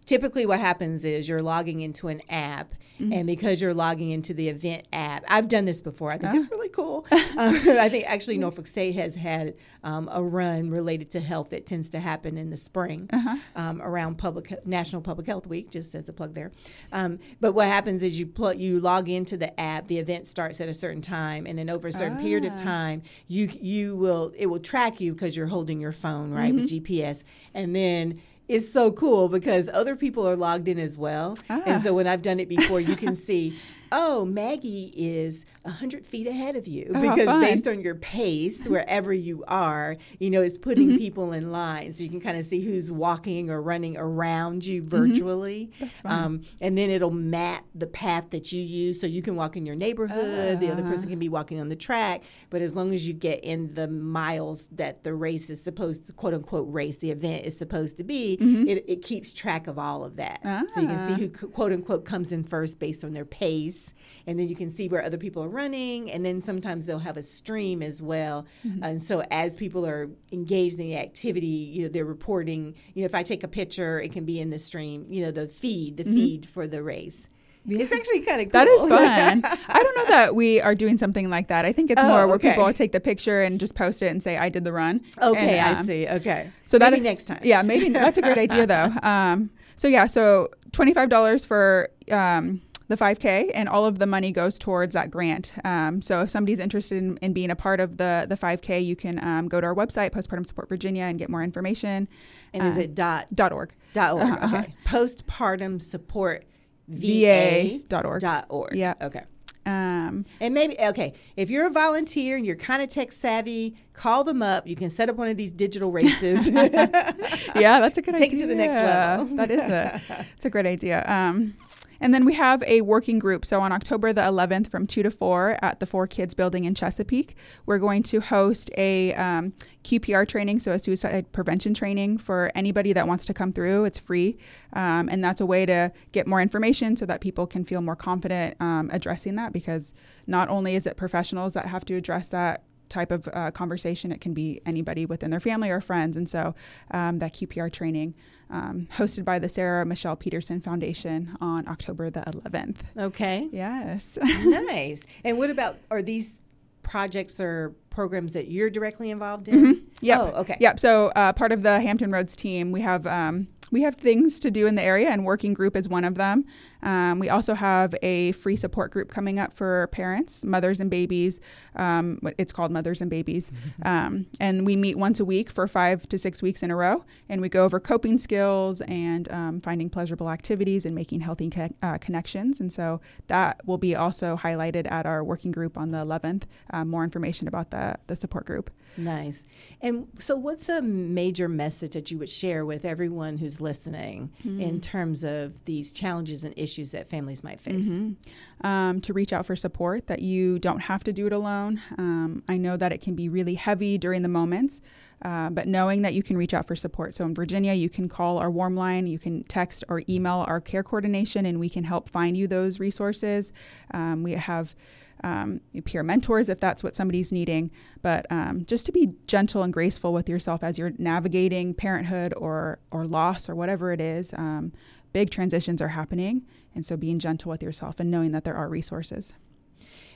typically 0.08 0.46
what 0.48 0.60
happens 0.60 1.04
is 1.06 1.30
you're 1.30 1.44
logging 1.44 1.82
into 1.82 2.08
an 2.08 2.22
app. 2.30 2.74
Mm-hmm. 3.00 3.14
And 3.14 3.28
because 3.28 3.62
you're 3.62 3.76
logging 3.76 4.10
into 4.10 4.34
the 4.34 4.50
event 4.50 4.88
app, 4.92 5.24
I've 5.28 5.48
done 5.48 5.66
this 5.66 5.82
before. 5.82 6.12
I 6.12 6.18
think 6.18 6.34
Ah. 6.34 6.38
it's 6.38 6.50
really 6.50 6.70
cool. 6.70 7.06
um, 7.12 7.20
I 7.78 7.90
think 7.90 8.06
actually 8.08 8.40
Norfolk 8.40 8.66
State 8.66 8.94
has 8.96 9.14
had 9.14 9.54
um, 9.84 10.10
a 10.12 10.24
run 10.24 10.72
related 10.72 11.12
to 11.12 11.20
health 11.20 11.52
that 11.52 11.68
tends 11.68 11.92
to 11.92 12.00
happen 12.00 12.40
in 12.40 12.50
the 12.50 12.58
spring 12.58 13.08
Uh-huh. 13.14 13.38
um, 13.56 13.84
around 13.84 14.18
public 14.18 14.66
National 14.66 15.04
Public 15.04 15.28
Health 15.28 15.46
Week, 15.46 15.70
just 15.70 15.94
as 15.94 16.10
a 16.10 16.14
plug 16.14 16.34
there. 16.34 16.52
Um, 16.92 17.20
but 17.40 17.52
what 17.54 17.68
happens 17.68 18.02
is 18.02 18.18
you 18.20 18.26
plug 18.26 18.58
you 18.58 18.80
log 18.80 19.10
into 19.10 19.38
the 19.38 19.58
app. 19.60 19.88
The 19.88 20.00
event 20.00 20.26
starts 20.26 20.60
at 20.60 20.68
a 20.68 20.74
certain 20.74 21.04
time, 21.04 21.46
and 21.46 21.56
then 21.56 21.70
over 21.70 21.88
a 21.90 21.94
certain 21.94 22.18
period 22.18 22.46
of 22.46 22.54
Ah. 22.54 22.64
time, 22.64 23.04
you 23.28 23.48
you 23.62 23.96
will 23.96 24.34
it 24.36 24.48
will 24.48 24.60
track 24.60 25.00
you 25.00 25.14
because 25.14 25.38
you're 25.38 25.46
holding 25.46 25.80
your 25.80 25.92
phone 25.92 26.32
right 26.32 26.52
with 26.52 26.64
Mm-hmm. 26.64 26.84
GPS, 26.94 27.24
and 27.54 27.76
then. 27.76 28.20
It's 28.48 28.72
so 28.72 28.92
cool 28.92 29.28
because 29.28 29.70
other 29.74 29.96
people 29.96 30.28
are 30.28 30.36
logged 30.36 30.68
in 30.68 30.80
as 30.80 30.98
well. 30.98 31.38
Ah. 31.50 31.62
And 31.66 31.82
so 31.82 31.94
when 31.94 32.08
I've 32.08 32.22
done 32.22 32.40
it 32.40 32.48
before, 32.48 32.80
you 32.80 32.96
can 32.96 33.16
see, 33.28 33.54
oh, 33.92 34.26
Maggie 34.26 34.94
is 34.96 35.46
100 35.64 36.06
feet 36.06 36.28
ahead 36.28 36.56
of 36.56 36.68
you. 36.68 36.92
Oh, 36.94 37.02
because 37.02 37.26
fun. 37.26 37.42
based 37.42 37.68
on 37.68 37.82
your 37.82 37.96
pace, 37.96 38.66
wherever 38.68 39.14
you 39.14 39.44
are, 39.48 39.98
you 40.20 40.30
know, 40.30 40.42
it's 40.42 40.58
putting 40.58 40.88
Mm-hmm. 40.90 40.98
people 40.98 41.34
in 41.34 41.52
line. 41.52 41.94
So 41.94 42.04
you 42.04 42.10
can 42.10 42.22
kind 42.22 42.38
of 42.38 42.46
see 42.46 42.62
who's 42.62 42.92
walking 42.92 43.50
or 43.50 43.62
running 43.62 43.98
around 43.98 44.66
you 44.66 44.82
virtually. 44.84 45.72
Mm-hmm. 45.74 45.84
That's 45.86 46.00
fun. 46.02 46.12
Um, 46.24 46.42
and 46.62 46.78
then 46.78 46.90
it'll 46.90 47.12
map 47.12 47.66
the 47.76 47.88
path 47.88 48.30
that 48.30 48.52
you 48.52 48.62
use. 48.62 49.02
So 49.02 49.08
you 49.08 49.22
can 49.22 49.36
walk 49.36 49.58
in 49.58 49.66
your 49.66 49.76
neighborhood, 49.76 50.60
the 50.60 50.72
other 50.72 50.84
Ah. 50.86 50.90
person 50.90 51.10
can 51.10 51.20
be 51.20 51.30
walking 51.30 51.60
on 51.60 51.68
the 51.70 51.76
track. 51.76 52.24
But 52.50 52.62
as 52.62 52.76
long 52.76 52.94
as 52.94 53.08
you 53.08 53.14
get 53.14 53.44
in 53.44 53.74
the 53.74 53.88
miles 53.88 54.68
that 54.74 55.04
the 55.04 55.14
race 55.14 55.50
is 55.50 55.62
supposed 55.64 56.06
to, 56.08 56.14
quote 56.14 56.34
unquote, 56.34 56.72
race, 56.72 56.98
the 56.98 57.12
event 57.12 57.46
is 57.46 57.58
supposed 57.58 57.98
to 57.98 58.04
be, 58.04 58.38
it, 58.68 58.84
it 58.88 59.02
keeps 59.02 59.34
track 59.34 59.68
of 59.68 59.78
all 59.78 60.04
of 60.04 60.16
that. 60.18 60.40
So 60.74 60.82
you 60.82 60.88
can 60.88 60.98
see 61.08 61.14
Mm-hmm. 61.14 61.36
Ah. 61.36 61.38
who, 61.42 61.48
quote 61.50 61.72
unquote, 61.72 62.06
comes 62.06 62.32
in 62.32 62.44
first 62.44 62.80
based 62.80 63.04
on 63.04 63.12
their 63.14 63.26
pace. 63.26 63.77
And 64.26 64.38
then 64.38 64.48
you 64.50 64.56
can 64.56 64.70
see 64.70 64.90
where 64.90 65.02
other 65.04 65.18
people 65.18 65.42
are 65.44 65.48
running. 65.50 66.12
And 66.12 66.26
then 66.26 66.42
sometimes 66.42 66.86
they'll 66.86 67.00
have 67.00 67.16
a 67.18 67.24
stream 67.24 67.82
as 67.82 68.02
well. 68.02 68.46
Mm-hmm. 68.68 68.84
And 68.84 69.02
so 69.04 69.24
as 69.32 69.56
people 69.56 69.86
are 69.86 70.10
engaged 70.32 70.80
in 70.80 70.88
the 70.88 70.98
activity, 70.98 71.46
you 71.74 71.84
know, 71.84 71.88
they're 71.90 72.04
reporting, 72.06 72.76
you 72.94 73.02
know, 73.04 73.06
if 73.06 73.16
I 73.16 73.24
take 73.24 73.44
a 73.44 73.48
picture, 73.48 74.02
it 74.02 74.12
can 74.12 74.26
be 74.26 74.40
in 74.42 74.50
the 74.50 74.60
stream, 74.60 75.06
you 75.10 75.24
know, 75.24 75.32
the 75.32 75.48
feed, 75.48 75.98
the 75.98 76.04
feed 76.04 76.46
for 76.46 76.68
the 76.68 76.84
race. 76.84 77.30
It's 77.70 77.92
actually 77.92 78.22
kind 78.22 78.40
of 78.42 78.50
cool. 78.52 78.62
Mm-hmm. 78.62 78.90
That 78.90 79.36
is 79.36 79.42
fun. 79.42 79.60
I 79.68 79.84
don't 79.84 79.98
know 79.98 80.06
that 80.06 80.36
we 80.36 80.62
are 80.62 80.74
doing 80.74 80.98
something 80.98 81.30
like 81.30 81.48
that. 81.50 81.66
I 81.66 81.74
think 81.74 81.92
it's 81.92 82.02
Oh, 82.02 82.08
more 82.08 82.26
where 82.26 82.36
okay. 82.38 82.52
people 82.52 82.72
take 82.74 82.94
the 82.94 83.02
picture 83.02 83.42
and 83.42 83.60
just 83.60 83.76
post 83.76 84.02
it 84.02 84.08
and 84.08 84.24
say, 84.24 84.38
I 84.38 84.48
did 84.48 84.64
the 84.64 84.72
run. 84.72 85.02
okay, 85.22 85.58
And, 85.58 85.76
I 85.76 85.80
um, 85.80 85.86
see. 85.86 86.08
Okay. 86.08 86.50
So 86.66 86.80
that 86.80 86.92
Maybe 86.92 87.02
is- 87.02 87.04
next 87.12 87.24
time. 87.26 87.40
Yeah, 87.44 87.62
maybe 87.64 87.90
that's 87.90 88.18
a 88.18 88.22
great 88.22 88.38
idea 88.38 88.66
though. 88.68 88.94
Um, 89.04 89.50
so 89.76 89.88
yeah, 89.88 90.06
so 90.08 90.50
twenty 90.72 90.94
five 90.94 91.10
dollars 91.10 91.44
for 91.46 91.90
um, 92.12 92.62
the 92.90 92.98
five 92.98 93.20
k, 93.20 93.52
and 93.54 93.68
all 93.68 93.86
of 93.86 94.00
the 94.00 94.08
money 94.08 94.32
goes 94.32 94.58
towards 94.58 94.94
that 94.94 95.12
grant. 95.12 95.54
Um, 95.66 96.02
so 96.02 96.22
if 96.22 96.30
somebody's 96.30 96.60
interested 96.60 96.98
in, 97.04 97.18
in 97.18 97.34
being 97.34 97.52
a 97.52 97.56
part 97.56 97.80
of 97.80 97.98
the 97.98 98.26
the 98.30 98.38
five 98.38 98.62
k, 98.62 98.80
you 98.80 98.96
can 98.96 99.24
um, 99.24 99.48
go 99.48 99.60
to 99.60 99.68
our 99.68 99.76
website, 99.76 100.12
Postpartum 100.12 100.46
Support 100.48 100.70
Virginia, 100.70 101.04
and 101.04 101.20
get 101.20 101.30
more 101.30 101.44
information. 101.44 102.08
And 102.54 102.64
is 102.68 102.78
Uh, 102.78 102.82
it 102.82 102.96
dot 102.96 103.28
dot 103.34 103.52
org 103.52 103.74
dot 103.94 104.14
org? 104.14 104.24
Uh-huh, 104.24 104.38
uh-huh. 104.46 104.58
Okay. 104.58 104.74
Postpartum 104.86 105.82
support 105.82 106.46
VA 106.88 107.80
dot 107.90 108.06
org. 108.06 108.22
dot 108.22 108.46
org. 108.50 108.74
Yeah. 108.76 108.94
Okay. 109.02 109.24
Um, 109.66 110.26
And 110.40 110.54
maybe 110.54 110.78
okay, 110.80 111.12
if 111.36 111.50
you're 111.50 111.66
a 111.68 111.70
volunteer 111.70 112.38
and 112.38 112.46
you're 112.46 112.56
kind 112.56 112.82
of 112.82 112.88
tech 112.88 113.12
savvy, 113.12 113.76
call 113.94 114.24
them 114.24 114.42
up. 114.42 114.66
You 114.66 114.78
can 114.78 114.90
set 114.90 115.10
up 115.10 115.18
one 115.18 115.28
of 115.30 115.36
these 115.36 115.52
digital 115.52 115.92
races. 115.92 116.50
yeah, 116.52 117.82
that's 117.82 117.98
a 117.98 118.02
good 118.02 118.16
idea. 118.16 118.28
Take 118.30 118.34
it 118.34 118.42
to 118.44 118.48
the 118.48 118.56
next 118.56 118.76
level. 118.76 119.36
that 119.36 119.52
is 119.52 119.60
a, 119.60 120.02
it's 120.38 120.46
a 120.46 120.50
great 120.50 120.66
idea. 120.66 121.04
Um, 121.06 121.54
and 122.00 122.14
then 122.14 122.26
we 122.26 122.34
have 122.34 122.64
a 122.64 122.82
working 122.82 123.20
group. 123.20 123.46
So 123.46 123.62
on 123.62 123.72
October 123.72 124.14
the 124.14 124.22
11th 124.22 124.70
from 124.70 124.86
2 124.86 125.04
to 125.04 125.12
4 125.12 125.58
at 125.62 125.80
the 125.80 125.86
ForKids 125.86 126.36
building 126.36 126.66
in 126.66 126.76
Chesapeake, 126.76 127.36
we're 127.66 127.80
going 127.80 128.04
to 128.04 128.22
host 128.22 128.70
a 128.78 129.14
um, 129.14 129.54
QPR 129.84 130.28
training, 130.28 130.60
so 130.60 130.74
a 130.74 130.80
suicide 130.80 131.32
prevention 131.32 131.74
training 131.74 132.18
for 132.18 132.52
anybody 132.56 132.94
that 132.94 133.08
wants 133.08 133.26
to 133.26 133.34
come 133.34 133.52
through. 133.54 133.86
It's 133.86 134.00
free. 134.00 134.38
Um, 134.74 135.10
and 135.10 135.24
that's 135.24 135.42
a 135.42 135.46
way 135.46 135.66
to 135.66 135.92
get 136.12 136.28
more 136.28 136.42
information 136.42 136.96
so 136.98 137.06
that 137.06 137.22
people 137.22 137.48
can 137.48 137.64
feel 137.64 137.82
more 137.82 137.96
confident 137.96 138.56
um, 138.60 138.90
addressing 138.92 139.36
that 139.36 139.54
because 139.54 139.94
not 140.28 140.50
only 140.50 140.76
is 140.76 140.86
it 140.86 140.98
professionals 140.98 141.54
that 141.54 141.66
have 141.68 141.86
to 141.86 141.96
address 141.96 142.28
that 142.30 142.64
type 142.90 143.12
of 143.12 143.28
uh, 143.34 143.52
conversation. 143.52 144.12
It 144.12 144.22
can 144.22 144.34
be 144.34 144.62
anybody 144.66 145.06
within 145.06 145.32
their 145.32 145.40
family 145.40 145.70
or 145.70 145.82
friends. 145.82 146.18
And 146.18 146.30
so 146.30 146.56
um, 146.92 147.20
that 147.20 147.34
QPR 147.34 147.72
training, 147.72 148.16
um, 148.50 148.88
hosted 148.98 149.26
by 149.26 149.40
the 149.40 149.50
Sarah 149.50 149.86
Michelle 149.86 150.16
Peterson 150.16 150.62
Foundation 150.62 151.36
on 151.42 151.68
October 151.68 152.10
the 152.10 152.22
11th. 152.22 152.78
okay. 152.98 153.50
Yes. 153.52 154.18
nice. 154.22 155.06
And 155.24 155.38
what 155.38 155.50
about 155.50 155.78
are 155.92 156.02
these 156.02 156.44
projects 156.82 157.40
or 157.40 157.76
programs 157.90 158.34
that 158.34 158.48
you're 158.48 158.70
directly 158.70 159.10
involved 159.10 159.48
in? 159.48 159.84
Yep. 160.00 160.20
Oh, 160.22 160.28
okay. 160.42 160.58
Yep. 160.60 160.80
So 160.80 161.12
uh, 161.16 161.34
part 161.34 161.52
of 161.52 161.64
the 161.64 161.82
Hampton 161.82 162.12
Roads 162.12 162.36
team, 162.36 162.72
we 162.72 162.82
have 162.82 163.08
um, 163.08 163.48
we 163.72 163.82
have 163.82 163.96
things 163.96 164.40
to 164.42 164.52
do 164.52 164.68
in 164.68 164.76
the 164.76 164.84
area, 164.84 165.10
and 165.10 165.26
working 165.26 165.56
group 165.56 165.76
is 165.76 165.90
one 165.90 166.04
of 166.04 166.16
them. 166.16 166.46
Um, 166.88 167.20
we 167.20 167.30
also 167.30 167.54
have 167.54 167.94
a 168.02 168.32
free 168.32 168.56
support 168.56 168.92
group 168.92 169.12
coming 169.12 169.40
up 169.40 169.52
for 169.52 169.88
parents, 169.88 170.46
mothers 170.46 170.80
and 170.80 170.90
babies. 170.90 171.42
Um, 171.76 172.20
it's 172.38 172.54
called 172.54 172.72
Mothers 172.72 173.02
and 173.02 173.12
Babies. 173.12 173.52
Um, 173.84 174.26
and 174.40 174.66
we 174.66 174.76
meet 174.76 174.98
once 174.98 175.20
a 175.20 175.26
week 175.26 175.50
for 175.50 175.68
five 175.68 176.10
to 176.10 176.18
six 176.18 176.42
weeks 176.42 176.64
in 176.64 176.72
a 176.72 176.76
row. 176.76 177.04
And 177.30 177.42
we 177.42 177.48
go 177.48 177.64
over 177.64 177.80
coping 177.80 178.18
skills 178.18 178.82
and 178.82 179.32
um, 179.32 179.60
finding 179.62 179.90
pleasurable 179.90 180.30
activities 180.30 180.86
and 180.86 180.96
making 180.96 181.22
healthy 181.22 181.50
co- 181.50 181.74
uh, 181.82 181.98
connections. 182.00 182.60
And 182.60 182.74
so 182.74 183.02
that 183.28 183.62
will 183.66 183.78
be 183.78 183.96
also 183.96 184.36
highlighted 184.36 184.90
at 184.92 185.06
our 185.06 185.24
working 185.24 185.52
group 185.52 185.78
on 185.78 185.92
the 185.92 186.00
11th. 186.00 186.44
Uh, 186.72 186.86
more 186.86 187.04
information 187.04 187.48
about 187.48 187.72
the, 187.72 187.96
the 188.08 188.16
support 188.16 188.46
group. 188.46 188.72
Nice. 188.98 189.46
And 189.82 190.08
so, 190.18 190.36
what's 190.36 190.70
a 190.70 190.82
major 190.82 191.48
message 191.48 191.94
that 191.94 192.10
you 192.10 192.18
would 192.18 192.30
share 192.30 192.66
with 192.66 192.84
everyone 192.84 193.38
who's 193.38 193.62
listening 193.62 194.32
mm-hmm. 194.40 194.60
in 194.60 194.82
terms 194.82 195.24
of 195.24 195.64
these 195.66 195.92
challenges 195.92 196.44
and 196.44 196.54
issues 196.58 196.77
that 196.92 197.10
families 197.10 197.44
might 197.44 197.60
face? 197.60 197.90
Mm-hmm. 197.90 198.66
Um, 198.66 199.02
to 199.02 199.14
reach 199.14 199.34
out 199.34 199.46
for 199.46 199.56
support, 199.56 200.08
that 200.08 200.22
you 200.22 200.60
don't 200.60 200.80
have 200.80 201.04
to 201.06 201.14
do 201.14 201.28
it 201.28 201.34
alone. 201.34 201.82
Um, 201.98 202.44
I 202.48 202.58
know 202.58 202.78
that 202.78 202.92
it 202.92 203.02
can 203.02 203.16
be 203.16 203.30
really 203.30 203.56
heavy 203.56 203.98
during 203.98 204.22
the 204.22 204.30
moments. 204.30 204.82
Uh, 205.24 205.50
but 205.50 205.68
knowing 205.68 206.04
that 206.04 206.14
you 206.14 206.22
can 206.22 206.38
reach 206.38 206.54
out 206.54 206.68
for 206.68 206.76
support. 206.76 207.16
So 207.16 207.26
in 207.26 207.34
Virginia, 207.34 207.74
you 207.74 207.90
can 207.90 208.08
call 208.08 208.38
our 208.38 208.52
warm 208.52 208.76
line, 208.76 209.08
you 209.08 209.18
can 209.18 209.44
text 209.44 209.84
or 209.90 210.04
email 210.08 210.46
our 210.48 210.62
care 210.62 210.84
coordination, 210.84 211.46
and 211.48 211.60
we 211.60 211.70
can 211.70 211.84
help 211.84 212.08
find 212.08 212.38
you 212.38 212.48
those 212.48 212.80
resources. 212.80 213.52
Um, 213.92 214.22
we 214.22 214.34
have 214.34 214.76
um, 215.24 215.62
peer 215.86 216.04
mentors 216.04 216.50
if 216.50 216.60
that's 216.60 216.84
what 216.84 216.96
somebody's 216.96 217.32
needing. 217.32 217.72
But 218.02 218.26
um, 218.30 218.66
just 218.66 218.86
to 218.88 218.92
be 218.92 219.14
gentle 219.26 219.64
and 219.64 219.74
graceful 219.74 220.14
with 220.14 220.30
yourself 220.30 220.64
as 220.64 220.78
you're 220.78 220.94
navigating 220.98 221.74
parenthood 221.74 222.34
or 222.38 222.80
or 222.92 223.06
loss 223.06 223.50
or 223.50 223.56
whatever 223.56 223.92
it 223.92 224.02
is. 224.02 224.34
Um, 224.34 224.72
big 225.18 225.32
transitions 225.32 225.82
are 225.82 225.88
happening, 225.88 226.46
and 226.76 226.86
so 226.86 226.96
being 226.96 227.18
gentle 227.18 227.50
with 227.50 227.64
yourself 227.64 228.00
and 228.00 228.12
knowing 228.12 228.34
that 228.34 228.44
there 228.44 228.54
are 228.54 228.70
resources. 228.70 229.34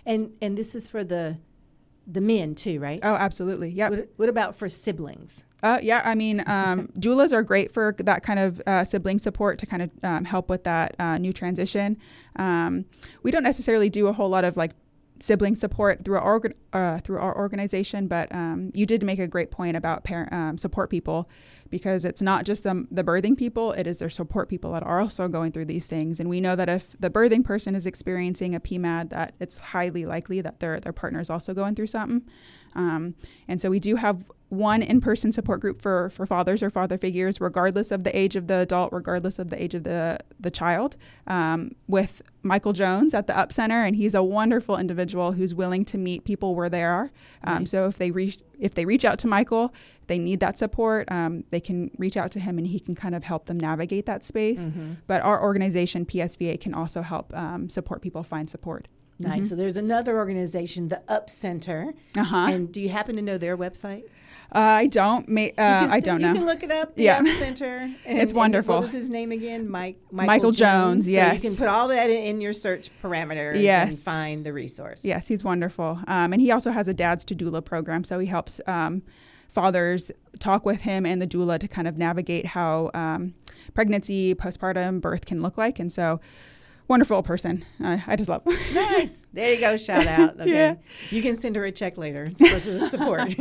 And 0.06 0.34
and 0.44 0.56
this 0.56 0.76
is 0.76 0.88
for 0.88 1.04
the 1.04 1.40
the 2.06 2.22
men 2.22 2.54
too, 2.54 2.80
right? 2.80 3.00
Oh, 3.02 3.16
absolutely. 3.16 3.70
Yeah. 3.72 3.90
What, 3.90 4.10
what, 4.18 4.30
about 4.30 4.56
for 4.56 4.70
siblings? 4.70 5.44
Uh, 5.64 5.80
yeah, 5.82 6.04
I 6.06 6.14
mean, 6.14 6.44
um, 6.46 6.88
doulas 7.00 7.34
are 7.34 7.42
great 7.42 7.72
for 7.72 7.96
that 7.98 8.22
kind 8.22 8.40
of 8.40 8.62
uh, 8.68 8.84
sibling 8.84 9.18
support 9.18 9.58
to 9.60 9.66
kind 9.66 9.82
of 9.82 9.90
um, 10.04 10.24
help 10.24 10.52
with 10.52 10.66
that 10.66 10.96
uh, 11.00 11.18
new 11.18 11.34
transition. 11.34 11.98
Um, 12.36 12.86
we 13.24 13.32
don't 13.32 13.44
necessarily 13.44 13.90
do 13.90 14.06
a 14.06 14.14
whole 14.14 14.30
lot 14.30 14.46
of 14.46 14.56
like 14.56 14.74
sibling 15.22 15.56
support 15.56 16.04
through 16.04 16.18
our 16.18 16.42
uh, 16.74 17.00
through 17.00 17.20
our 17.20 17.38
organization. 17.38 18.08
But 18.08 18.34
um, 18.34 18.72
you 18.74 18.86
did 18.86 19.04
make 19.04 19.20
a 19.20 19.28
great 19.28 19.52
point 19.52 19.78
about 19.78 20.04
parent 20.04 20.34
um, 20.34 20.58
support 20.58 20.90
people 20.90 21.30
because 21.70 22.04
it's 22.04 22.22
not 22.22 22.46
just 22.46 22.64
the, 22.64 22.86
the 22.92 23.04
birthing 23.04 23.38
people; 23.38 23.72
it 23.74 23.88
is 23.88 24.00
their 24.00 24.10
support 24.10 24.50
people 24.50 24.74
that 24.74 24.84
are 24.84 25.00
also 25.00 25.28
going 25.28 25.52
through 25.52 25.66
these 25.66 25.86
things. 25.86 26.20
And 26.20 26.30
we 26.30 26.42
know 26.42 26.56
that 26.56 26.70
if 26.70 26.96
the 27.00 27.10
birthing 27.10 27.44
person 27.44 27.76
is 27.76 27.86
experiencing 27.86 28.56
a 28.56 28.60
PMAD, 28.60 29.10
that 29.10 29.34
it's 29.40 29.58
highly 29.58 30.06
likely 30.06 30.42
that 30.42 30.60
their 30.60 30.80
their 30.80 30.94
partner 30.94 31.20
is 31.20 31.30
also 31.30 31.54
going 31.54 31.76
through 31.76 31.88
something. 31.88 32.24
Um, 32.76 33.16
and 33.48 33.62
so 33.62 33.70
we 33.70 33.80
do 33.80 33.96
have 33.96 34.26
one 34.52 34.82
in-person 34.82 35.32
support 35.32 35.62
group 35.62 35.82
for, 35.82 36.10
for 36.10 36.26
fathers 36.26 36.62
or 36.62 36.70
father 36.70 36.98
figures, 36.98 37.40
regardless 37.40 37.90
of 37.90 38.04
the 38.04 38.16
age 38.16 38.36
of 38.36 38.48
the 38.48 38.56
adult, 38.56 38.92
regardless 38.92 39.40
of 39.40 39.50
the 39.50 39.62
age 39.62 39.74
of 39.74 39.86
the, 39.86 40.20
the 40.42 40.52
child, 40.52 40.98
um, 41.28 41.74
with 41.88 42.22
Michael 42.44 42.74
Jones 42.74 43.14
at 43.14 43.28
the 43.28 43.38
Up 43.38 43.54
Center, 43.54 43.82
and 43.82 43.96
he's 43.96 44.14
a 44.14 44.22
wonderful 44.22 44.78
individual 44.78 45.32
who's 45.32 45.56
willing 45.56 45.86
to 45.86 45.98
meet 45.98 46.26
people 46.26 46.54
where 46.54 46.70
they 46.70 46.84
are. 46.84 47.12
Um, 47.46 47.60
nice. 47.60 47.72
So 47.72 47.88
if 47.88 47.98
they 47.98 48.12
reach 48.12 48.40
if 48.60 48.74
they 48.74 48.84
reach 48.84 49.06
out 49.06 49.18
to 49.20 49.28
Michael, 49.28 49.74
they 50.08 50.20
need 50.20 50.42
that 50.42 50.58
support. 50.58 51.10
Um, 51.10 51.46
they 51.50 51.62
can 51.62 51.90
reach 51.98 52.18
out 52.18 52.32
to 52.32 52.42
him, 52.42 52.58
and 52.58 52.68
he 52.68 52.80
can 52.82 52.94
kind 52.94 53.16
of 53.16 53.24
help 53.24 53.46
them 53.46 53.58
navigate 53.58 54.06
that 54.08 54.26
space. 54.26 54.64
Mm-hmm. 54.64 54.94
But 55.08 55.22
our 55.22 55.42
organization 55.42 56.06
PSVA 56.06 56.60
can 56.60 56.74
also 56.74 57.02
help 57.04 57.34
um, 57.34 57.70
support 57.70 58.02
people 58.02 58.22
find 58.22 58.50
support. 58.50 58.90
Nice. 59.22 59.34
Mm-hmm. 59.34 59.46
So 59.46 59.56
there's 59.56 59.78
another 59.78 60.18
organization, 60.18 60.88
the 60.90 61.02
Up 61.08 61.30
Center. 61.30 61.94
Uh-huh. 62.18 62.48
And 62.50 62.72
do 62.72 62.82
you 62.82 62.90
happen 62.90 63.16
to 63.16 63.22
know 63.22 63.38
their 63.38 63.58
website? 63.58 64.04
Uh, 64.54 64.60
I 64.60 64.88
don't. 64.88 65.30
Ma- 65.30 65.48
uh, 65.58 65.88
I 65.90 66.02
don't 66.02 66.20
you 66.20 66.26
know. 66.26 66.34
You 66.34 66.40
can 66.40 66.46
look 66.46 66.64
it 66.64 66.72
up. 66.72 66.96
The 66.96 67.04
yeah. 67.04 67.24
Center. 67.24 67.90
it's 68.06 68.34
wonderful. 68.34 68.76
what 68.76 68.84
was 68.84 68.92
his 68.92 69.08
name 69.08 69.32
again? 69.32 69.70
Mike. 69.70 69.98
Michael, 70.12 70.28
Michael 70.28 70.52
Jones. 70.52 71.06
Jones. 71.06 71.12
Yes. 71.12 71.30
So 71.30 71.34
you 71.36 71.50
can 71.50 71.58
put 71.58 71.68
all 71.70 71.88
that 71.88 72.10
in, 72.10 72.22
in 72.24 72.42
your 72.42 72.52
search 72.52 72.90
parameters. 73.02 73.62
Yes. 73.62 73.90
And 73.90 74.00
find 74.00 74.46
the 74.46 74.52
resource. 74.52 75.06
Yes, 75.06 75.28
he's 75.28 75.44
wonderful. 75.44 76.00
Um, 76.08 76.34
and 76.34 76.42
he 76.42 76.52
also 76.52 76.72
has 76.72 76.90
a 76.90 76.94
Dads 76.94 77.24
to 77.26 77.36
Doula 77.36 77.64
program, 77.64 78.04
so 78.04 78.20
he 78.20 78.28
helps 78.28 78.60
um, 78.68 79.04
fathers 79.52 80.12
talk 80.40 80.66
with 80.66 80.82
him 80.82 81.06
and 81.06 81.22
the 81.22 81.28
doula 81.28 81.60
to 81.60 81.68
kind 81.68 81.88
of 81.88 81.98
navigate 81.98 82.46
how 82.46 82.90
um, 82.94 83.34
pregnancy, 83.74 84.34
postpartum, 84.34 85.02
birth 85.02 85.26
can 85.26 85.42
look 85.42 85.58
like. 85.58 85.80
And 85.80 85.92
so 85.92 86.20
wonderful 86.92 87.24
person. 87.24 87.64
I 87.80 88.16
just 88.18 88.30
love. 88.30 88.46
nice. 88.74 89.24
There 89.32 89.54
you 89.54 89.62
go. 89.62 89.78
Shout 89.78 90.06
out. 90.20 90.40
Okay. 90.42 90.52
Yeah. 90.52 90.76
You 91.10 91.22
can 91.22 91.38
send 91.38 91.56
her 91.56 91.64
a 91.64 91.72
check 91.72 91.98
later 91.98 92.30
for 92.30 92.60
the 92.60 92.90
support. 92.90 93.34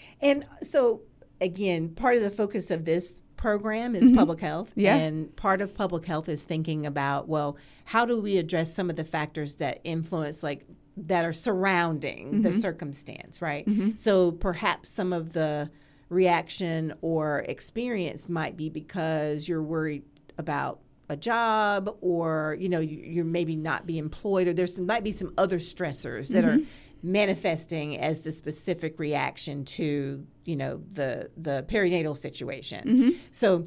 and 0.22 0.46
so, 0.62 1.02
again, 1.42 1.90
part 1.90 2.16
of 2.16 2.22
the 2.22 2.30
focus 2.30 2.70
of 2.70 2.86
this 2.86 3.22
program 3.36 3.94
is 3.94 4.04
mm-hmm. 4.04 4.16
public 4.16 4.40
health. 4.40 4.72
Yeah. 4.74 4.96
And 4.96 5.36
part 5.36 5.60
of 5.60 5.76
public 5.76 6.06
health 6.06 6.30
is 6.30 6.44
thinking 6.44 6.86
about, 6.86 7.28
well, 7.28 7.58
how 7.84 8.06
do 8.06 8.18
we 8.18 8.38
address 8.38 8.74
some 8.74 8.88
of 8.88 8.96
the 8.96 9.04
factors 9.04 9.56
that 9.56 9.80
influence, 9.84 10.42
like, 10.42 10.64
that 10.96 11.26
are 11.26 11.32
surrounding 11.34 12.28
mm-hmm. 12.28 12.42
the 12.42 12.52
circumstance, 12.52 13.42
right? 13.42 13.66
Mm-hmm. 13.66 13.90
So 13.96 14.32
perhaps 14.32 14.88
some 14.88 15.12
of 15.12 15.34
the 15.34 15.70
reaction 16.08 16.94
or 17.02 17.40
experience 17.40 18.30
might 18.30 18.56
be 18.56 18.70
because 18.70 19.46
you're 19.46 19.62
worried 19.62 20.04
about 20.38 20.80
a 21.08 21.16
job 21.16 21.96
or 22.00 22.56
you 22.58 22.68
know 22.68 22.80
you, 22.80 23.22
are 23.22 23.24
maybe 23.24 23.56
not 23.56 23.86
be 23.86 23.98
employed 23.98 24.48
or 24.48 24.54
there's 24.54 24.76
some, 24.76 24.86
might 24.86 25.04
be 25.04 25.12
some 25.12 25.32
other 25.36 25.58
stressors 25.58 26.28
that 26.32 26.44
mm-hmm. 26.44 26.62
are 26.62 26.66
manifesting 27.02 27.98
as 27.98 28.20
the 28.20 28.32
specific 28.32 28.98
reaction 28.98 29.64
to 29.64 30.26
you 30.44 30.56
know 30.56 30.82
the 30.90 31.30
the 31.36 31.64
perinatal 31.68 32.16
situation 32.16 32.88
mm-hmm. 32.88 33.10
so 33.30 33.66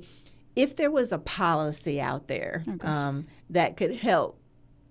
if 0.56 0.76
there 0.76 0.90
was 0.90 1.12
a 1.12 1.20
policy 1.20 2.02
out 2.02 2.28
there 2.28 2.64
oh, 2.68 2.88
um, 2.88 3.28
that 3.50 3.78
could 3.78 3.94
help 3.94 4.40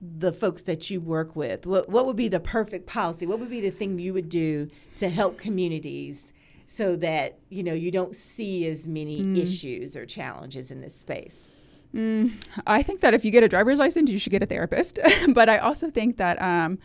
the 0.00 0.32
folks 0.32 0.62
that 0.62 0.88
you 0.90 1.00
work 1.00 1.34
with 1.34 1.66
what, 1.66 1.88
what 1.88 2.06
would 2.06 2.16
be 2.16 2.28
the 2.28 2.38
perfect 2.38 2.86
policy 2.86 3.26
what 3.26 3.40
would 3.40 3.50
be 3.50 3.60
the 3.60 3.70
thing 3.70 3.98
you 3.98 4.14
would 4.14 4.28
do 4.28 4.68
to 4.96 5.08
help 5.08 5.36
communities 5.38 6.32
so 6.68 6.94
that 6.94 7.38
you 7.48 7.64
know 7.64 7.74
you 7.74 7.90
don't 7.90 8.14
see 8.14 8.68
as 8.68 8.86
many 8.86 9.20
mm. 9.20 9.36
issues 9.36 9.96
or 9.96 10.06
challenges 10.06 10.70
in 10.70 10.80
this 10.80 10.94
space 10.94 11.50
Mm, 11.96 12.32
I 12.66 12.82
think 12.82 13.00
that 13.00 13.14
if 13.14 13.24
you 13.24 13.30
get 13.30 13.42
a 13.42 13.48
driver's 13.48 13.78
license, 13.78 14.10
you 14.10 14.18
should 14.18 14.30
get 14.30 14.42
a 14.42 14.46
therapist. 14.46 14.98
but 15.32 15.48
I 15.48 15.56
also 15.56 15.90
think 15.90 16.18
that 16.18 16.40
um, 16.42 16.78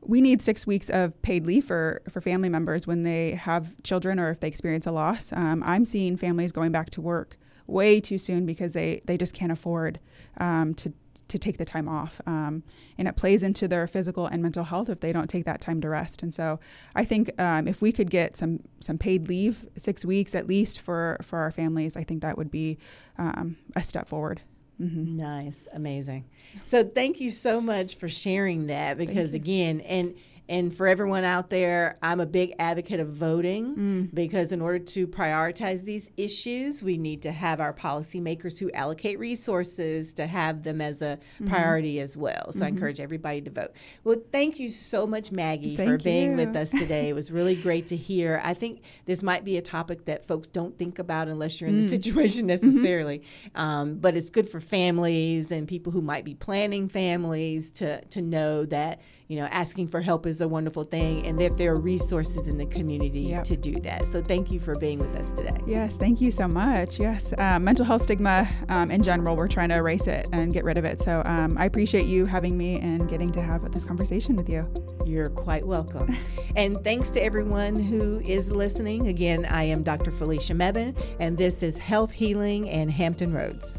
we 0.00 0.20
need 0.20 0.42
six 0.42 0.66
weeks 0.66 0.90
of 0.90 1.20
paid 1.22 1.46
leave 1.46 1.64
for, 1.64 2.02
for 2.10 2.20
family 2.20 2.48
members 2.48 2.84
when 2.84 3.04
they 3.04 3.32
have 3.32 3.80
children 3.84 4.18
or 4.18 4.30
if 4.30 4.40
they 4.40 4.48
experience 4.48 4.86
a 4.86 4.90
loss. 4.90 5.32
Um, 5.32 5.62
I'm 5.64 5.84
seeing 5.84 6.16
families 6.16 6.50
going 6.50 6.72
back 6.72 6.90
to 6.90 7.00
work 7.00 7.38
way 7.68 8.00
too 8.00 8.18
soon 8.18 8.46
because 8.46 8.72
they, 8.72 9.00
they 9.04 9.16
just 9.16 9.32
can't 9.32 9.52
afford 9.52 10.00
um, 10.38 10.74
to 10.74 10.92
to 11.28 11.38
take 11.38 11.58
the 11.58 11.64
time 11.64 11.88
off. 11.88 12.20
Um, 12.26 12.62
and 12.96 13.06
it 13.06 13.16
plays 13.16 13.42
into 13.42 13.68
their 13.68 13.86
physical 13.86 14.26
and 14.26 14.42
mental 14.42 14.64
health 14.64 14.88
if 14.88 15.00
they 15.00 15.12
don't 15.12 15.28
take 15.28 15.44
that 15.44 15.60
time 15.60 15.80
to 15.82 15.88
rest. 15.88 16.22
And 16.22 16.34
so 16.34 16.58
I 16.96 17.04
think 17.04 17.30
um, 17.38 17.68
if 17.68 17.80
we 17.82 17.92
could 17.92 18.10
get 18.10 18.36
some 18.36 18.60
some 18.80 18.98
paid 18.98 19.28
leave, 19.28 19.66
six 19.76 20.04
weeks 20.04 20.34
at 20.34 20.46
least 20.46 20.80
for 20.80 21.18
for 21.22 21.38
our 21.38 21.50
families, 21.50 21.96
I 21.96 22.02
think 22.04 22.22
that 22.22 22.36
would 22.36 22.50
be 22.50 22.78
um, 23.18 23.56
a 23.76 23.82
step 23.82 24.08
forward. 24.08 24.40
Mm-hmm. 24.80 25.16
Nice, 25.16 25.66
amazing. 25.72 26.24
So 26.64 26.84
thank 26.84 27.20
you 27.20 27.30
so 27.30 27.60
much 27.60 27.96
for 27.96 28.08
sharing 28.08 28.68
that 28.68 28.96
because 28.96 29.34
again, 29.34 29.80
and 29.80 30.14
and 30.48 30.74
for 30.74 30.86
everyone 30.86 31.24
out 31.24 31.50
there, 31.50 31.98
I'm 32.02 32.20
a 32.20 32.26
big 32.26 32.54
advocate 32.58 33.00
of 33.00 33.08
voting 33.08 33.76
mm. 33.76 34.14
because 34.14 34.50
in 34.50 34.62
order 34.62 34.78
to 34.78 35.06
prioritize 35.06 35.82
these 35.82 36.10
issues, 36.16 36.82
we 36.82 36.96
need 36.96 37.20
to 37.22 37.32
have 37.32 37.60
our 37.60 37.74
policymakers 37.74 38.58
who 38.58 38.70
allocate 38.72 39.18
resources 39.18 40.14
to 40.14 40.26
have 40.26 40.62
them 40.62 40.80
as 40.80 41.02
a 41.02 41.18
mm-hmm. 41.18 41.48
priority 41.48 42.00
as 42.00 42.16
well. 42.16 42.50
So 42.52 42.58
mm-hmm. 42.58 42.64
I 42.64 42.68
encourage 42.68 43.00
everybody 43.00 43.42
to 43.42 43.50
vote. 43.50 43.72
Well, 44.04 44.16
thank 44.32 44.58
you 44.58 44.70
so 44.70 45.06
much, 45.06 45.30
Maggie, 45.30 45.76
thank 45.76 45.90
for 45.90 45.98
being 45.98 46.30
you. 46.30 46.46
with 46.46 46.56
us 46.56 46.70
today. 46.70 47.10
it 47.10 47.14
was 47.14 47.30
really 47.30 47.56
great 47.56 47.88
to 47.88 47.96
hear. 47.96 48.40
I 48.42 48.54
think 48.54 48.80
this 49.04 49.22
might 49.22 49.44
be 49.44 49.58
a 49.58 49.62
topic 49.62 50.06
that 50.06 50.26
folks 50.26 50.48
don't 50.48 50.76
think 50.78 50.98
about 50.98 51.28
unless 51.28 51.60
you're 51.60 51.68
in 51.68 51.76
mm. 51.76 51.82
the 51.82 51.88
situation 51.88 52.48
mm-hmm. 52.48 52.66
necessarily. 52.66 53.18
Mm-hmm. 53.18 53.60
Um, 53.60 53.94
but 53.98 54.16
it's 54.16 54.30
good 54.30 54.48
for 54.48 54.60
families 54.60 55.50
and 55.50 55.68
people 55.68 55.92
who 55.92 56.00
might 56.00 56.24
be 56.24 56.34
planning 56.34 56.88
families 56.88 57.70
to, 57.72 58.00
to 58.06 58.22
know 58.22 58.64
that 58.64 59.02
you 59.28 59.36
know, 59.36 59.44
asking 59.50 59.88
for 59.88 60.00
help 60.00 60.24
is 60.24 60.40
a 60.40 60.48
wonderful 60.48 60.84
thing, 60.84 61.26
and 61.26 61.38
that 61.38 61.58
there 61.58 61.72
are 61.72 61.78
resources 61.78 62.48
in 62.48 62.56
the 62.56 62.64
community 62.64 63.20
yep. 63.20 63.44
to 63.44 63.56
do 63.58 63.74
that. 63.80 64.08
So, 64.08 64.22
thank 64.22 64.50
you 64.50 64.58
for 64.58 64.74
being 64.76 64.98
with 64.98 65.14
us 65.16 65.32
today. 65.32 65.58
Yes, 65.66 65.98
thank 65.98 66.22
you 66.22 66.30
so 66.30 66.48
much. 66.48 66.98
Yes, 66.98 67.34
uh, 67.36 67.58
mental 67.58 67.84
health 67.84 68.02
stigma 68.02 68.48
um, 68.70 68.90
in 68.90 69.02
general, 69.02 69.36
we're 69.36 69.46
trying 69.46 69.68
to 69.68 69.76
erase 69.76 70.06
it 70.06 70.26
and 70.32 70.54
get 70.54 70.64
rid 70.64 70.78
of 70.78 70.86
it. 70.86 71.00
So, 71.00 71.22
um, 71.26 71.58
I 71.58 71.66
appreciate 71.66 72.06
you 72.06 72.24
having 72.24 72.56
me 72.56 72.80
and 72.80 73.06
getting 73.06 73.30
to 73.32 73.42
have 73.42 73.70
this 73.70 73.84
conversation 73.84 74.34
with 74.34 74.48
you. 74.48 74.66
You're 75.04 75.28
quite 75.28 75.66
welcome. 75.66 76.08
and 76.56 76.82
thanks 76.82 77.10
to 77.10 77.22
everyone 77.22 77.78
who 77.78 78.20
is 78.20 78.50
listening. 78.50 79.08
Again, 79.08 79.44
I 79.44 79.64
am 79.64 79.82
Dr. 79.82 80.10
Felicia 80.10 80.54
Mebane, 80.54 80.96
and 81.20 81.36
this 81.36 81.62
is 81.62 81.76
Health 81.76 82.12
Healing 82.12 82.70
and 82.70 82.90
Hampton 82.90 83.34
Roads. 83.34 83.74